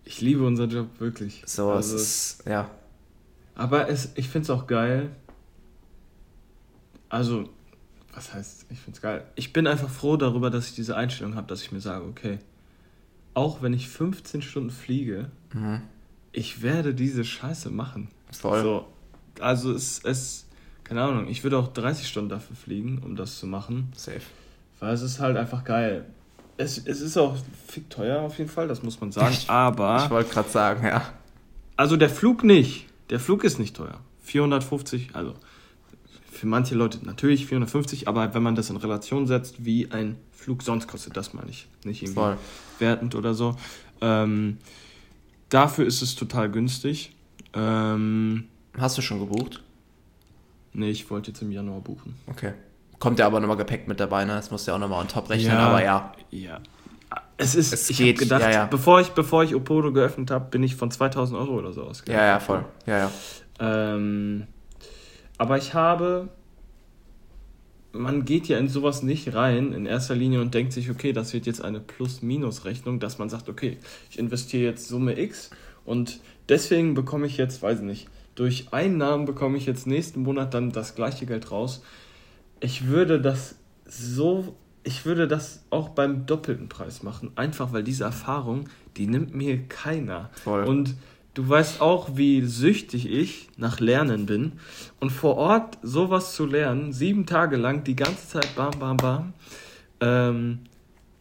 Ich 0.05 0.21
liebe 0.21 0.45
unseren 0.45 0.69
Job 0.69 0.87
wirklich. 0.99 1.43
So, 1.45 1.71
Also, 1.71 1.95
es 1.95 2.01
ist, 2.01 2.47
ja. 2.47 2.69
aber 3.55 3.89
es, 3.89 4.09
ich 4.15 4.29
finde 4.29 4.43
es 4.43 4.49
auch 4.49 4.65
geil. 4.67 5.09
Also, 7.09 7.49
was 8.13 8.33
heißt, 8.33 8.65
ich 8.69 8.79
finde 8.79 8.97
es 8.97 9.01
geil. 9.01 9.23
Ich 9.35 9.53
bin 9.53 9.67
einfach 9.67 9.89
froh 9.89 10.17
darüber, 10.17 10.49
dass 10.49 10.67
ich 10.69 10.75
diese 10.75 10.95
Einstellung 10.95 11.35
habe, 11.35 11.47
dass 11.47 11.61
ich 11.61 11.71
mir 11.71 11.79
sage, 11.79 12.05
okay, 12.05 12.39
auch 13.33 13.61
wenn 13.61 13.73
ich 13.73 13.87
15 13.89 14.41
Stunden 14.41 14.69
fliege, 14.71 15.29
Mhm. 15.53 15.81
ich 16.31 16.61
werde 16.61 16.93
diese 16.93 17.23
Scheiße 17.23 17.69
machen. 17.69 18.09
Voll. 18.31 18.61
So, 18.61 18.87
also 19.39 19.73
es, 19.73 20.03
es, 20.03 20.45
keine 20.83 21.01
Ahnung, 21.03 21.27
ich 21.27 21.43
würde 21.43 21.57
auch 21.57 21.69
30 21.69 22.07
Stunden 22.07 22.29
dafür 22.29 22.55
fliegen, 22.55 22.99
um 23.03 23.15
das 23.15 23.39
zu 23.39 23.47
machen. 23.47 23.91
Safe. 23.95 24.21
Weil 24.79 24.93
es 24.93 25.01
ist 25.01 25.19
halt 25.19 25.37
einfach 25.37 25.63
geil. 25.63 26.05
Es, 26.57 26.77
es 26.77 27.01
ist 27.01 27.17
auch 27.17 27.37
fick 27.67 27.89
teuer 27.89 28.21
auf 28.21 28.37
jeden 28.37 28.49
Fall, 28.49 28.67
das 28.67 28.83
muss 28.83 28.99
man 28.99 29.11
sagen. 29.11 29.31
Ich 29.31 29.49
aber, 29.49 30.09
wollte 30.09 30.31
gerade 30.33 30.49
sagen, 30.49 30.85
ja. 30.85 31.01
also 31.77 31.95
der 31.97 32.09
Flug 32.09 32.43
nicht. 32.43 32.87
Der 33.09 33.19
Flug 33.19 33.43
ist 33.43 33.59
nicht 33.59 33.75
teuer. 33.75 33.99
450, 34.23 35.11
also 35.13 35.33
für 36.39 36.47
manche 36.47 36.73
Leute 36.75 37.05
natürlich 37.05 37.45
450, 37.47 38.07
aber 38.07 38.33
wenn 38.33 38.41
man 38.41 38.55
das 38.55 38.69
in 38.69 38.77
Relation 38.77 39.27
setzt, 39.27 39.65
wie 39.65 39.91
ein 39.91 40.15
Flug 40.31 40.63
sonst 40.63 40.87
kostet, 40.87 41.17
das 41.17 41.33
meine 41.33 41.49
ich. 41.49 41.67
Nicht 41.83 42.01
irgendwie 42.01 42.13
Voll. 42.21 42.37
wertend 42.79 43.13
oder 43.15 43.33
so. 43.33 43.55
Ähm, 44.01 44.57
dafür 45.49 45.85
ist 45.85 46.01
es 46.01 46.15
total 46.15 46.49
günstig. 46.49 47.13
Ähm, 47.53 48.45
Hast 48.77 48.97
du 48.97 49.01
schon 49.01 49.19
gebucht? 49.19 49.61
nee, 50.71 50.89
ich 50.91 51.09
wollte 51.09 51.31
jetzt 51.31 51.41
im 51.41 51.51
Januar 51.51 51.81
buchen. 51.81 52.15
Okay. 52.27 52.53
Kommt 52.99 53.19
ja 53.19 53.25
aber 53.25 53.39
nochmal 53.41 53.57
Gepäck 53.57 53.87
mit 53.87 53.99
dabei, 53.99 54.23
ne? 54.23 54.33
Das 54.33 54.49
musst 54.51 54.65
du 54.65 54.71
ja 54.71 54.75
auch 54.75 54.79
nochmal 54.79 55.01
on 55.01 55.07
top 55.09 55.29
rechnen, 55.29 55.51
Ja. 55.51 55.59
aber 55.67 55.83
ja. 55.83 56.13
Ja. 56.31 56.59
Es 57.37 57.55
ist, 57.55 57.73
Es 57.73 57.89
ich 57.89 57.97
geht, 57.97 58.19
gedacht, 58.19 58.43
ja, 58.43 58.51
ja. 58.51 58.65
Bevor, 58.65 59.01
ich, 59.01 59.09
bevor 59.09 59.43
ich 59.43 59.55
Opodo 59.55 59.91
geöffnet 59.91 60.31
habe, 60.31 60.49
bin 60.49 60.61
ich 60.63 60.75
von 60.75 60.91
2000 60.91 61.37
Euro 61.39 61.57
oder 61.57 61.73
so 61.73 61.83
ausgegangen. 61.83 62.19
Ja, 62.25 62.27
ja, 62.33 62.39
voll. 62.39 62.63
Ja, 62.85 62.97
ja. 62.97 63.11
Ähm, 63.59 64.47
aber 65.39 65.57
ich 65.57 65.73
habe, 65.73 66.27
man 67.93 68.25
geht 68.25 68.47
ja 68.47 68.59
in 68.59 68.67
sowas 68.67 69.01
nicht 69.01 69.33
rein 69.33 69.71
in 69.71 69.85
erster 69.85 70.13
Linie 70.13 70.41
und 70.41 70.53
denkt 70.53 70.73
sich, 70.73 70.91
okay, 70.91 71.13
das 71.13 71.33
wird 71.33 71.47
jetzt 71.47 71.63
eine 71.63 71.79
Plus-Minus-Rechnung, 71.79 72.99
dass 72.99 73.17
man 73.17 73.29
sagt, 73.29 73.49
okay, 73.49 73.77
ich 74.11 74.19
investiere 74.19 74.63
jetzt 74.63 74.89
Summe 74.89 75.17
X 75.17 75.49
und 75.85 76.19
deswegen 76.49 76.93
bekomme 76.93 77.25
ich 77.25 77.37
jetzt, 77.37 77.63
weiß 77.63 77.79
ich 77.79 77.85
nicht, 77.85 78.07
durch 78.35 78.67
Einnahmen 78.71 79.25
bekomme 79.25 79.57
ich 79.57 79.65
jetzt 79.65 79.87
nächsten 79.87 80.23
Monat 80.23 80.53
dann 80.53 80.71
das 80.71 80.93
gleiche 80.93 81.25
Geld 81.25 81.51
raus. 81.51 81.83
Ich 82.59 82.87
würde 82.87 83.21
das 83.21 83.55
so, 83.85 84.57
ich 84.83 85.05
würde 85.05 85.29
das 85.29 85.63
auch 85.69 85.89
beim 85.89 86.25
doppelten 86.25 86.67
Preis 86.67 87.01
machen, 87.01 87.31
einfach 87.35 87.71
weil 87.71 87.83
diese 87.83 88.03
Erfahrung, 88.03 88.67
die 88.97 89.07
nimmt 89.07 89.33
mir 89.33 89.57
keiner. 89.67 90.31
Voll. 90.43 90.65
Und 90.65 90.95
du 91.39 91.47
weißt 91.47 91.79
auch, 91.79 92.17
wie 92.17 92.41
süchtig 92.41 93.09
ich 93.09 93.47
nach 93.55 93.79
Lernen 93.79 94.25
bin. 94.25 94.59
Und 94.99 95.09
vor 95.09 95.37
Ort 95.37 95.77
sowas 95.81 96.35
zu 96.35 96.45
lernen, 96.45 96.91
sieben 96.91 97.25
Tage 97.25 97.55
lang, 97.55 97.85
die 97.85 97.95
ganze 97.95 98.27
Zeit 98.27 98.55
bam, 98.57 98.77
bam, 98.77 98.97
bam, 98.97 99.33
ähm, 100.01 100.59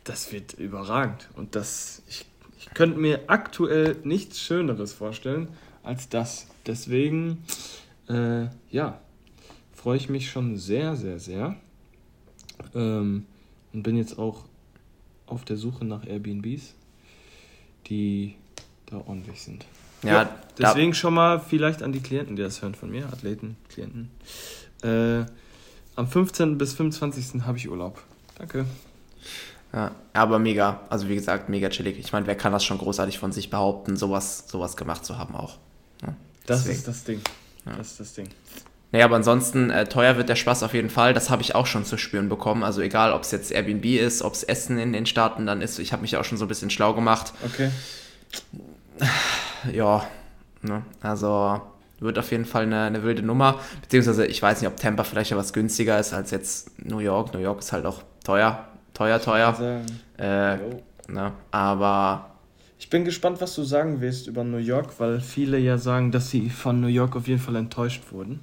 das 0.03 0.33
wird 0.33 0.55
überragend. 0.55 1.29
Und 1.37 1.55
das, 1.55 2.03
ich, 2.09 2.27
ich 2.59 2.69
könnte 2.75 2.99
mir 2.99 3.21
aktuell 3.29 3.95
nichts 4.03 4.41
Schöneres 4.41 4.93
vorstellen 4.93 5.51
als 5.85 6.09
das. 6.09 6.49
Deswegen, 6.67 7.45
äh, 8.09 8.47
ja, 8.73 9.01
freue 9.73 9.99
ich 9.99 10.09
mich 10.09 10.33
schon 10.33 10.57
sehr, 10.57 10.97
sehr, 10.97 11.21
sehr. 11.21 11.55
Ähm, 12.75 13.25
und 13.73 13.85
bin 13.85 13.97
jetzt 13.97 14.19
auch 14.19 14.47
auf 15.27 15.45
der 15.45 15.57
Suche 15.57 15.85
nach 15.85 16.05
Airbnbs, 16.05 16.75
die 17.87 18.35
da 18.87 18.97
ordentlich 18.97 19.43
sind. 19.43 19.65
Ja, 20.03 20.25
da- 20.25 20.31
deswegen 20.59 20.95
schon 20.95 21.15
mal 21.15 21.41
vielleicht 21.41 21.83
an 21.83 21.93
die 21.93 22.01
Klienten, 22.01 22.37
die 22.37 22.43
das 22.43 22.63
hören 22.63 22.75
von 22.75 22.91
mir, 22.91 23.07
Athleten, 23.07 23.57
Klienten. 23.69 24.11
Äh, 24.83 25.25
am 25.97 26.07
15. 26.09 26.59
bis 26.59 26.75
25. 26.75 27.43
habe 27.45 27.59
ich 27.59 27.69
Urlaub. 27.69 28.01
Danke. 28.39 28.65
Ja, 29.73 29.91
aber 30.15 30.39
mega, 30.39 30.81
also 30.89 31.09
wie 31.09 31.15
gesagt, 31.15 31.49
mega 31.49 31.69
chillig. 31.69 31.99
Ich 31.99 32.13
meine, 32.13 32.27
wer 32.27 32.37
kann 32.37 32.53
das 32.53 32.65
schon 32.65 32.79
großartig 32.79 33.19
von 33.19 33.33
sich 33.33 33.51
behaupten, 33.51 33.97
sowas, 33.97 34.45
sowas 34.49 34.77
gemacht 34.77 35.05
zu 35.05 35.19
haben 35.19 35.35
auch. 35.35 35.59
Ja, 36.03 36.15
Das 36.47 36.67
ist 36.67 36.89
das 36.89 37.05
Ding. 37.05 37.21
Das 37.65 37.89
ist 37.93 38.01
das 38.01 38.15
Ding. 38.15 38.29
Naja, 38.93 39.05
aber 39.05 39.17
ansonsten, 39.17 39.69
äh, 39.69 39.85
teuer 39.87 40.17
wird 40.17 40.31
der 40.31 40.37
Spaß 40.37 40.63
auf 40.63 40.73
jeden 40.73 40.89
Fall. 40.89 41.13
Das 41.13 41.29
habe 41.29 41.43
ich 41.43 41.55
auch 41.55 41.67
schon 41.67 41.85
zu 41.85 41.99
spüren 41.99 42.31
bekommen. 42.31 42.63
Also 42.63 42.81
egal, 42.81 43.13
ob 43.13 43.23
es 43.23 43.31
jetzt 43.33 43.53
Airbnb 43.53 43.85
ist, 43.85 44.23
ob 44.23 44.33
es 44.33 44.43
Essen 44.45 44.79
in 44.79 44.95
den 44.95 45.05
Staaten 45.05 45.45
dann 45.45 45.61
ist. 45.61 45.79
Ich 45.79 45.93
habe 45.93 46.01
mich 46.01 46.17
auch 46.17 46.25
schon 46.25 46.39
so 46.39 46.47
ein 46.47 46.49
bisschen 46.49 46.71
schlau 46.71 46.95
gemacht. 46.95 47.35
Okay. 47.45 47.71
Ja, 49.73 50.05
ne? 50.63 50.83
also 51.01 51.61
wird 52.01 52.19
auf 52.19 52.31
jeden 52.31 52.45
Fall 52.45 52.63
eine, 52.65 52.83
eine 52.83 53.03
wilde 53.03 53.23
Nummer. 53.23 53.59
Beziehungsweise 53.83 54.27
ich 54.27 54.41
weiß 54.41 54.61
nicht, 54.61 54.69
ob 54.71 54.77
Tampa 54.77 55.05
vielleicht 55.05 55.31
ja 55.31 55.37
was 55.37 55.53
günstiger 55.53 55.99
ist 55.99 56.13
als 56.13 56.31
jetzt 56.31 56.85
New 56.85 56.99
York. 56.99 57.35
New 57.35 57.41
York 57.41 57.59
ist 57.61 57.73
halt 57.73 57.87
auch 57.87 58.03
teuer, 58.25 58.67
teuer, 58.95 59.21
teuer. 59.21 59.83
Äh, 60.17 60.57
ne? 61.09 61.33
Aber 61.51 62.31
Ich 62.79 62.89
bin 62.91 63.05
gespannt, 63.05 63.41
was 63.41 63.55
du 63.55 63.65
sagen 63.65 64.01
wirst 64.01 64.29
über 64.29 64.45
New 64.45 64.59
York, 64.59 65.01
weil 65.01 65.21
viele 65.21 65.59
ja 65.59 65.79
sagen, 65.79 66.13
dass 66.13 66.31
sie 66.31 66.51
von 66.51 66.81
New 66.81 66.87
York 66.87 67.17
auf 67.17 67.27
jeden 67.27 67.41
Fall 67.41 67.57
enttäuscht 67.57 68.13
wurden. 68.13 68.41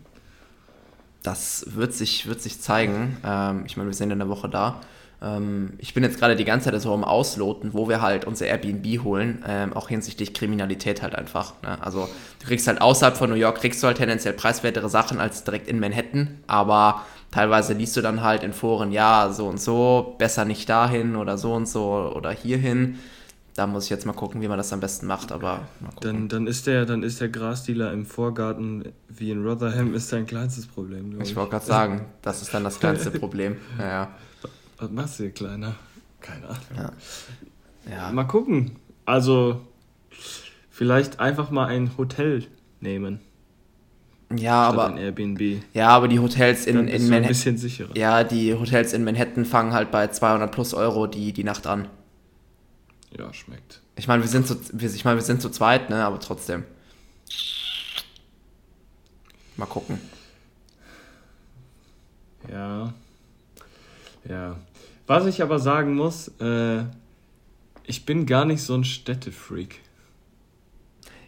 Das 1.24 1.66
wird 1.76 1.94
sich, 1.94 2.28
wird 2.28 2.42
sich 2.42 2.62
zeigen. 2.62 3.18
Ähm, 3.26 3.64
ich 3.66 3.78
meine, 3.78 3.90
wir 3.90 3.96
sind 3.96 4.12
in 4.12 4.20
der 4.20 4.30
Woche 4.30 4.50
da. 4.50 4.82
Ähm, 5.22 5.74
ich 5.78 5.94
bin 5.94 6.04
jetzt 6.04 6.20
gerade 6.20 6.36
die 6.36 6.46
ganze 6.46 6.72
Zeit 6.72 6.82
so 6.82 6.94
am 6.94 7.04
Ausloten, 7.04 7.74
wo 7.74 7.88
wir 7.88 8.02
halt 8.02 8.26
unser 8.26 8.46
Airbnb 8.46 9.04
holen, 9.04 9.44
ähm, 9.48 9.74
auch 9.74 9.90
hinsichtlich 9.90 10.34
Kriminalität 10.34 11.02
halt 11.02 11.16
einfach. 11.16 11.54
Ne? 11.64 11.82
Also 11.82 12.08
du 12.40 12.48
kriegst 12.48 12.68
halt 12.68 12.82
außerhalb 12.82 13.18
von 13.18 13.30
New 13.30 13.36
York, 13.36 13.60
kriegst 13.60 13.82
du 13.82 13.88
halt 13.88 13.98
tendenziell 13.98 14.34
preiswertere 14.34 14.90
Sachen 14.90 15.20
als 15.20 15.44
direkt 15.44 15.68
in 15.68 15.80
Manhattan, 15.80 16.40
aber 16.48 17.06
teilweise 17.32 17.74
liest 17.74 17.98
du 17.98 18.02
dann 18.02 18.22
halt 18.22 18.44
in 18.44 18.54
Foren, 18.54 18.92
ja, 18.92 19.30
so 19.32 19.48
und 19.48 19.60
so, 19.60 20.16
besser 20.18 20.46
nicht 20.46 20.70
dahin 20.70 21.16
oder 21.16 21.38
so 21.38 21.54
und 21.54 21.68
so 21.68 22.12
oder 22.16 22.32
hierhin. 22.32 23.00
Da 23.56 23.68
muss 23.68 23.86
ich 23.86 23.90
jetzt 23.90 24.06
mal 24.06 24.12
gucken, 24.12 24.42
wie 24.42 24.50
man 24.50 24.58
das 24.58 24.74
am 24.74 24.82
besten 24.82 25.08
macht, 25.08 25.32
aber 25.32 25.62
mal 25.80 25.90
gucken. 25.96 26.02
Dann, 26.02 26.28
dann, 26.28 26.48
ist 26.48 26.68
der, 26.68 26.86
dann 26.86 27.04
ist 27.04 27.22
der 27.22 27.30
Grasdealer 27.30 27.94
im 27.94 28.06
Vorgarten 28.06 28.92
wie 29.08 29.32
in 29.32 29.46
Rotherham 29.46 29.94
ist 29.94 30.12
dein 30.12 30.26
kleinstes 30.26 30.68
Problem. 30.68 31.12
glaub 31.12 31.24
ich 31.24 31.36
wollte 31.38 31.52
gerade 31.52 31.66
sagen, 31.66 32.06
das 32.22 32.42
ist 32.42 32.54
dann 32.54 32.66
das 32.66 32.82
kleinste 32.82 33.12
Problem. 33.20 33.56
Ja, 33.80 33.88
ja. 33.88 34.08
Was 34.78 34.92
machst 34.92 35.20
du 35.20 35.24
hier, 35.24 35.32
Kleiner? 35.34 35.76
Keine 36.22 36.48
Ahnung. 36.50 36.60
Ja. 36.76 36.92
ja. 37.90 38.12
Mal 38.12 38.26
gucken. 38.26 38.78
Also, 39.06 39.62
vielleicht 40.70 41.20
einfach 41.20 41.52
mal 41.52 41.68
ein 41.68 41.98
Hotel 41.98 42.48
nehmen. 42.82 43.20
Ja, 44.32 44.66
statt 44.66 44.74
aber 44.74 44.86
ein 44.88 44.98
Airbnb. 44.98 45.62
Ja, 45.74 45.90
aber 45.90 46.08
die 46.08 46.20
Hotels 46.20 46.66
in, 46.66 46.80
in 46.80 46.88
du 46.88 46.94
ein 46.94 47.04
Manhattan. 47.04 47.28
bisschen 47.28 47.58
sicherer. 47.58 47.96
Ja, 47.96 48.24
die 48.24 48.54
Hotels 48.54 48.94
in 48.94 49.04
Manhattan 49.04 49.46
fangen 49.46 49.74
halt 49.74 49.92
bei 49.92 50.08
200 50.08 50.52
plus 50.52 50.74
Euro 50.74 51.06
die, 51.08 51.32
die 51.32 51.44
Nacht 51.44 51.68
an. 51.68 51.88
Ja, 53.18 53.32
schmeckt. 53.34 53.82
Ich 53.96 54.08
meine, 54.08 54.24
wir 54.24 54.30
sind 54.30 54.48
zu, 54.48 54.58
wir, 54.74 54.94
ich 54.94 55.06
meine, 55.06 55.18
wir 55.18 55.24
sind 55.24 55.42
zu 55.42 55.50
zweit, 55.50 55.90
ne, 55.90 56.04
aber 56.04 56.20
trotzdem. 56.20 56.64
Mal 59.56 59.68
gucken. 59.68 60.02
Ja. 62.52 62.94
Ja. 64.28 64.58
Was 65.08 65.26
ich 65.26 65.42
aber 65.42 65.60
sagen 65.60 65.96
muss, 65.96 66.30
äh, 66.40 66.84
ich 67.86 68.06
bin 68.06 68.26
gar 68.26 68.46
nicht 68.46 68.64
so 68.64 68.74
ein 68.74 68.84
Städtefreak. 68.84 69.80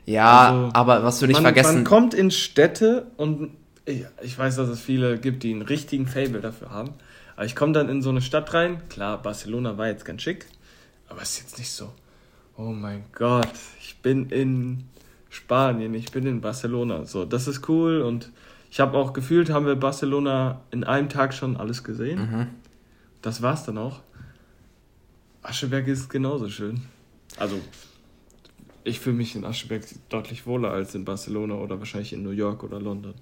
Ja, 0.05 0.49
Also, 0.49 0.69
aber 0.73 1.03
was 1.03 1.19
du 1.19 1.27
nicht 1.27 1.35
man, 1.35 1.43
vergessen. 1.43 1.75
Man 1.75 1.83
kommt 1.83 2.13
in 2.13 2.31
Städte 2.31 3.07
und 3.17 3.51
ich, 3.85 4.05
ich 4.21 4.37
weiß, 4.37 4.55
dass 4.55 4.69
es 4.69 4.79
viele 4.81 5.17
gibt, 5.19 5.43
die 5.43 5.51
einen 5.51 5.61
richtigen 5.61 6.07
Fable 6.07 6.41
dafür 6.41 6.71
haben. 6.71 6.91
Aber 7.35 7.45
ich 7.45 7.55
komme 7.55 7.73
dann 7.73 7.89
in 7.89 8.01
so 8.01 8.09
eine 8.09 8.21
Stadt 8.21 8.53
rein. 8.53 8.81
Klar, 8.89 9.21
Barcelona 9.21 9.77
war 9.77 9.87
jetzt 9.87 10.05
ganz 10.05 10.21
schick, 10.23 10.47
aber 11.07 11.21
es 11.21 11.31
ist 11.31 11.39
jetzt 11.41 11.59
nicht 11.59 11.71
so. 11.71 11.91
Oh 12.57 12.71
mein 12.71 13.03
Gott, 13.13 13.51
ich 13.79 13.97
bin 13.97 14.29
in 14.29 14.85
Spanien, 15.29 15.93
ich 15.93 16.11
bin 16.11 16.25
in 16.25 16.41
Barcelona. 16.41 17.05
So, 17.05 17.25
das 17.25 17.47
ist 17.47 17.69
cool 17.69 18.01
und 18.01 18.31
Ich 18.69 18.79
habe 18.79 18.97
auch 18.97 19.13
gefühlt, 19.13 19.49
haben 19.49 19.65
wir 19.65 19.75
Barcelona 19.75 20.61
in 20.71 20.83
einem 20.83 21.09
Tag 21.09 21.33
schon 21.33 21.55
alles 21.57 21.83
gesehen. 21.83 22.19
Mhm. 22.19 22.47
Das 23.27 23.41
war's 23.41 23.65
dann 23.65 23.77
auch. 23.77 23.99
Ascheberg 25.43 25.85
ist 25.89 26.09
genauso 26.09 26.49
schön. 26.49 26.79
Also, 27.37 27.59
ich 28.85 29.01
fühle 29.01 29.17
mich 29.17 29.35
in 29.35 29.43
Ascheberg 29.43 29.83
deutlich 30.07 30.45
wohler 30.47 30.71
als 30.71 30.95
in 30.95 31.03
Barcelona 31.03 31.55
oder 31.55 31.77
wahrscheinlich 31.79 32.13
in 32.13 32.23
New 32.23 32.29
York 32.31 32.63
oder 32.63 32.79
London. 32.79 33.13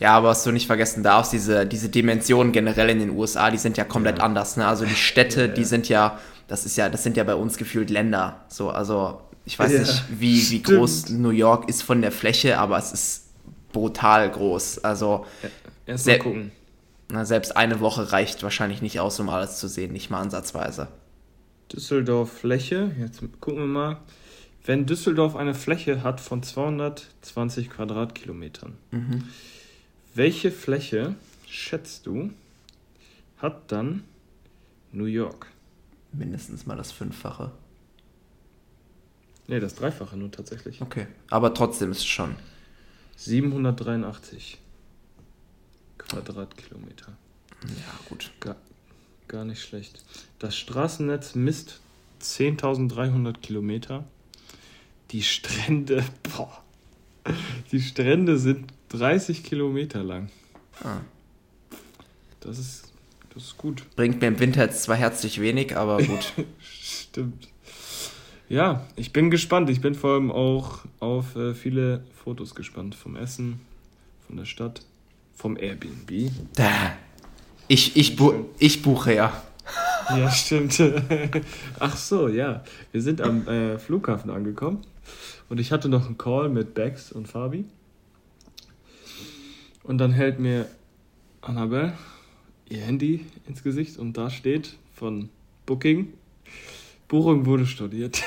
Ja, 0.00 0.16
aber 0.16 0.30
was 0.30 0.42
du 0.42 0.50
nicht 0.50 0.66
vergessen 0.66 1.04
darfst, 1.04 1.32
diese, 1.32 1.66
diese 1.66 1.88
Dimensionen 1.88 2.50
generell 2.52 2.90
in 2.90 2.98
den 2.98 3.10
USA, 3.10 3.48
die 3.52 3.58
sind 3.58 3.76
ja 3.76 3.84
komplett 3.84 4.18
Ja. 4.18 4.24
anders. 4.24 4.56
Ne? 4.56 4.66
Also 4.66 4.84
die 4.84 4.96
Städte, 4.96 5.42
Ja, 5.42 5.46
ja. 5.46 5.52
die 5.52 5.64
sind 5.64 5.88
ja, 5.88 6.18
das 6.48 6.66
ist 6.66 6.76
ja, 6.76 6.88
das 6.88 7.04
sind 7.04 7.16
ja 7.16 7.22
bei 7.22 7.36
uns 7.36 7.58
gefühlt 7.58 7.90
Länder. 7.90 8.44
So, 8.48 8.70
also 8.70 9.20
ich 9.44 9.56
weiß 9.56 9.70
nicht, 9.78 10.04
wie, 10.18 10.50
wie 10.50 10.62
groß 10.62 11.10
New 11.10 11.30
York 11.30 11.68
ist 11.68 11.84
von 11.84 12.02
der 12.02 12.10
Fläche, 12.10 12.58
aber 12.58 12.76
es 12.76 12.90
ist 12.92 13.26
brutal 13.72 14.28
groß. 14.32 14.78
Also 14.82 15.24
Erst 15.86 16.04
Sehr- 16.06 16.18
mal 16.18 16.24
gucken. 16.24 16.52
Na, 17.10 17.24
selbst 17.24 17.56
eine 17.56 17.80
Woche 17.80 18.12
reicht 18.12 18.42
wahrscheinlich 18.42 18.82
nicht 18.82 19.00
aus, 19.00 19.18
um 19.20 19.28
alles 19.28 19.58
zu 19.58 19.68
sehen, 19.68 19.92
nicht 19.92 20.10
mal 20.10 20.20
ansatzweise. 20.20 20.88
Düsseldorf 21.72 22.32
Fläche, 22.32 22.92
jetzt 22.98 23.20
gucken 23.40 23.58
wir 23.60 23.66
mal. 23.66 23.96
Wenn 24.64 24.84
Düsseldorf 24.86 25.34
eine 25.36 25.54
Fläche 25.54 26.02
hat 26.02 26.20
von 26.20 26.42
220 26.42 27.70
Quadratkilometern, 27.70 28.74
Mhm. 28.90 29.24
welche 30.14 30.50
Fläche, 30.50 31.14
schätzt 31.46 32.06
du, 32.06 32.30
hat 33.38 33.70
dann 33.72 34.04
New 34.92 35.04
York? 35.06 35.46
Mindestens 36.12 36.66
mal 36.66 36.76
das 36.76 36.92
Fünffache. 36.92 37.50
Ne, 39.46 39.60
das 39.60 39.74
Dreifache 39.74 40.16
nur 40.16 40.30
tatsächlich. 40.30 40.82
Okay. 40.82 41.06
Aber 41.30 41.54
trotzdem 41.54 41.90
ist 41.90 41.98
es 41.98 42.06
schon. 42.06 42.34
783 43.16 44.58
Quadratkilometer. 46.08 47.16
Ja, 47.64 48.00
gut. 48.08 48.30
Gar, 48.40 48.56
gar 49.26 49.44
nicht 49.44 49.62
schlecht. 49.62 50.04
Das 50.38 50.56
Straßennetz 50.56 51.34
misst 51.34 51.80
10.300 52.22 53.38
Kilometer. 53.38 54.04
Die 55.10 55.22
Strände, 55.22 56.04
boah, 56.36 56.62
die 57.72 57.80
Strände 57.80 58.38
sind 58.38 58.72
30 58.90 59.44
Kilometer 59.44 60.02
lang. 60.02 60.30
Ah. 60.82 61.00
Das 62.40 62.58
ist, 62.58 62.92
das 63.34 63.44
ist 63.44 63.56
gut. 63.56 63.84
Bringt 63.96 64.20
mir 64.20 64.28
im 64.28 64.38
Winter 64.38 64.62
jetzt 64.62 64.82
zwar 64.82 64.96
herzlich 64.96 65.40
wenig, 65.40 65.76
aber 65.76 66.02
gut. 66.02 66.32
Stimmt. 66.60 67.48
Ja, 68.48 68.86
ich 68.96 69.12
bin 69.12 69.30
gespannt. 69.30 69.68
Ich 69.68 69.80
bin 69.80 69.94
vor 69.94 70.14
allem 70.14 70.30
auch 70.30 70.84
auf 71.00 71.36
äh, 71.36 71.54
viele 71.54 72.04
Fotos 72.24 72.54
gespannt 72.54 72.94
vom 72.94 73.16
Essen, 73.16 73.60
von 74.26 74.36
der 74.36 74.46
Stadt, 74.46 74.82
vom 75.38 75.56
Airbnb. 75.56 76.32
Da. 76.56 76.96
Ich, 77.68 77.96
ich, 77.96 78.16
bu 78.16 78.46
ich 78.58 78.82
buche 78.82 79.14
ja. 79.14 79.42
Ja, 80.10 80.30
stimmt. 80.30 80.82
Ach 81.78 81.96
so, 81.96 82.28
ja. 82.28 82.64
Wir 82.90 83.02
sind 83.02 83.20
am 83.20 83.46
äh, 83.46 83.78
Flughafen 83.78 84.30
angekommen 84.30 84.82
und 85.48 85.60
ich 85.60 85.70
hatte 85.70 85.88
noch 85.88 86.06
einen 86.06 86.18
Call 86.18 86.48
mit 86.48 86.74
Bex 86.74 87.12
und 87.12 87.28
Fabi. 87.28 87.66
Und 89.84 89.98
dann 89.98 90.10
hält 90.10 90.40
mir 90.40 90.66
Annabelle 91.40 91.92
ihr 92.68 92.80
Handy 92.80 93.24
ins 93.46 93.62
Gesicht 93.62 93.96
und 93.96 94.16
da 94.16 94.30
steht 94.30 94.76
von 94.92 95.30
Booking, 95.66 96.12
Buchung 97.06 97.46
wurde 97.46 97.64
studiert. 97.64 98.22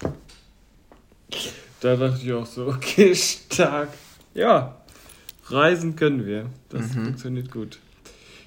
da 1.80 1.94
dachte 1.94 2.20
ich 2.24 2.32
auch 2.32 2.46
so, 2.46 2.68
okay, 2.68 3.14
stark. 3.14 3.90
Ja, 4.34 4.77
reisen 5.52 5.96
können 5.96 6.26
wir. 6.26 6.46
Das 6.68 6.94
Mhm. 6.94 7.04
funktioniert 7.04 7.50
gut. 7.50 7.78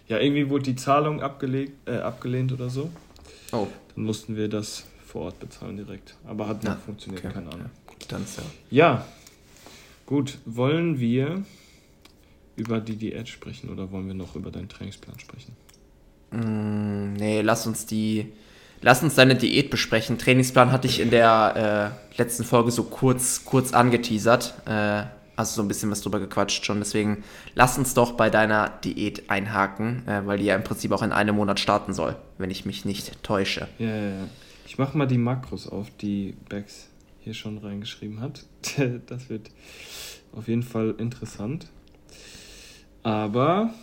Ja, 0.07 0.19
irgendwie 0.19 0.49
wurde 0.49 0.63
die 0.65 0.75
Zahlung 0.75 1.21
abgelegt, 1.21 1.73
äh, 1.87 1.97
abgelehnt 1.97 2.51
oder 2.51 2.69
so. 2.69 2.89
Oh, 3.51 3.67
Dann 3.95 4.05
mussten 4.05 4.35
wir 4.35 4.47
das 4.49 4.85
vor 5.05 5.23
Ort 5.23 5.39
bezahlen 5.39 5.77
direkt. 5.77 6.15
Aber 6.25 6.47
hat 6.47 6.63
Ja, 6.63 6.71
nicht 6.71 6.83
funktioniert, 6.85 7.23
okay. 7.25 7.33
keine 7.33 7.47
Ahnung. 7.51 7.69
gut, 7.87 7.97
dann 8.09 8.25
ja. 8.37 8.43
Ja, 8.69 9.05
gut. 10.05 10.37
Wollen 10.45 10.99
wir 10.99 11.43
über 12.55 12.79
die 12.79 12.95
Diät 12.95 13.27
sprechen 13.29 13.69
oder 13.69 13.91
wollen 13.91 14.07
wir 14.07 14.13
noch 14.13 14.35
über 14.35 14.51
deinen 14.51 14.69
Trainingsplan 14.69 15.17
sprechen? 15.19 15.55
Mm, 16.31 17.13
nee, 17.13 17.41
lass 17.41 17.67
uns 17.67 17.85
die. 17.85 18.31
Lass 18.83 19.03
uns 19.03 19.13
deine 19.15 19.35
Diät 19.35 19.69
besprechen. 19.69 20.17
Trainingsplan 20.17 20.71
hatte 20.71 20.87
ich 20.87 20.99
in 21.01 21.11
der 21.11 21.93
äh, 22.15 22.17
letzten 22.17 22.43
Folge 22.43 22.71
so 22.71 22.83
kurz, 22.85 23.45
kurz 23.45 23.73
angeteasert. 23.73 24.55
Äh, 24.65 25.03
also 25.35 25.55
so 25.55 25.61
ein 25.61 25.67
bisschen 25.67 25.89
was 25.91 26.01
drüber 26.01 26.19
gequatscht 26.19 26.65
schon. 26.65 26.79
Deswegen 26.79 27.23
lass 27.55 27.77
uns 27.77 27.93
doch 27.93 28.13
bei 28.13 28.29
deiner 28.29 28.69
Diät 28.69 29.29
einhaken, 29.29 30.07
äh, 30.07 30.25
weil 30.25 30.37
die 30.37 30.45
ja 30.45 30.55
im 30.55 30.63
Prinzip 30.63 30.91
auch 30.91 31.01
in 31.01 31.11
einem 31.11 31.35
Monat 31.35 31.59
starten 31.59 31.93
soll, 31.93 32.15
wenn 32.37 32.51
ich 32.51 32.65
mich 32.65 32.85
nicht 32.85 33.23
täusche. 33.23 33.67
Ja, 33.79 33.87
ja, 33.87 34.09
ja. 34.09 34.27
Ich 34.65 34.77
mache 34.77 34.97
mal 34.97 35.07
die 35.07 35.17
Makros 35.17 35.67
auf, 35.67 35.89
die 36.01 36.35
Bex 36.47 36.87
hier 37.19 37.33
schon 37.33 37.57
reingeschrieben 37.57 38.21
hat. 38.21 38.45
Das 39.07 39.29
wird 39.29 39.49
auf 40.33 40.47
jeden 40.47 40.63
Fall 40.63 40.95
interessant. 40.97 41.67
Aber 43.03 43.73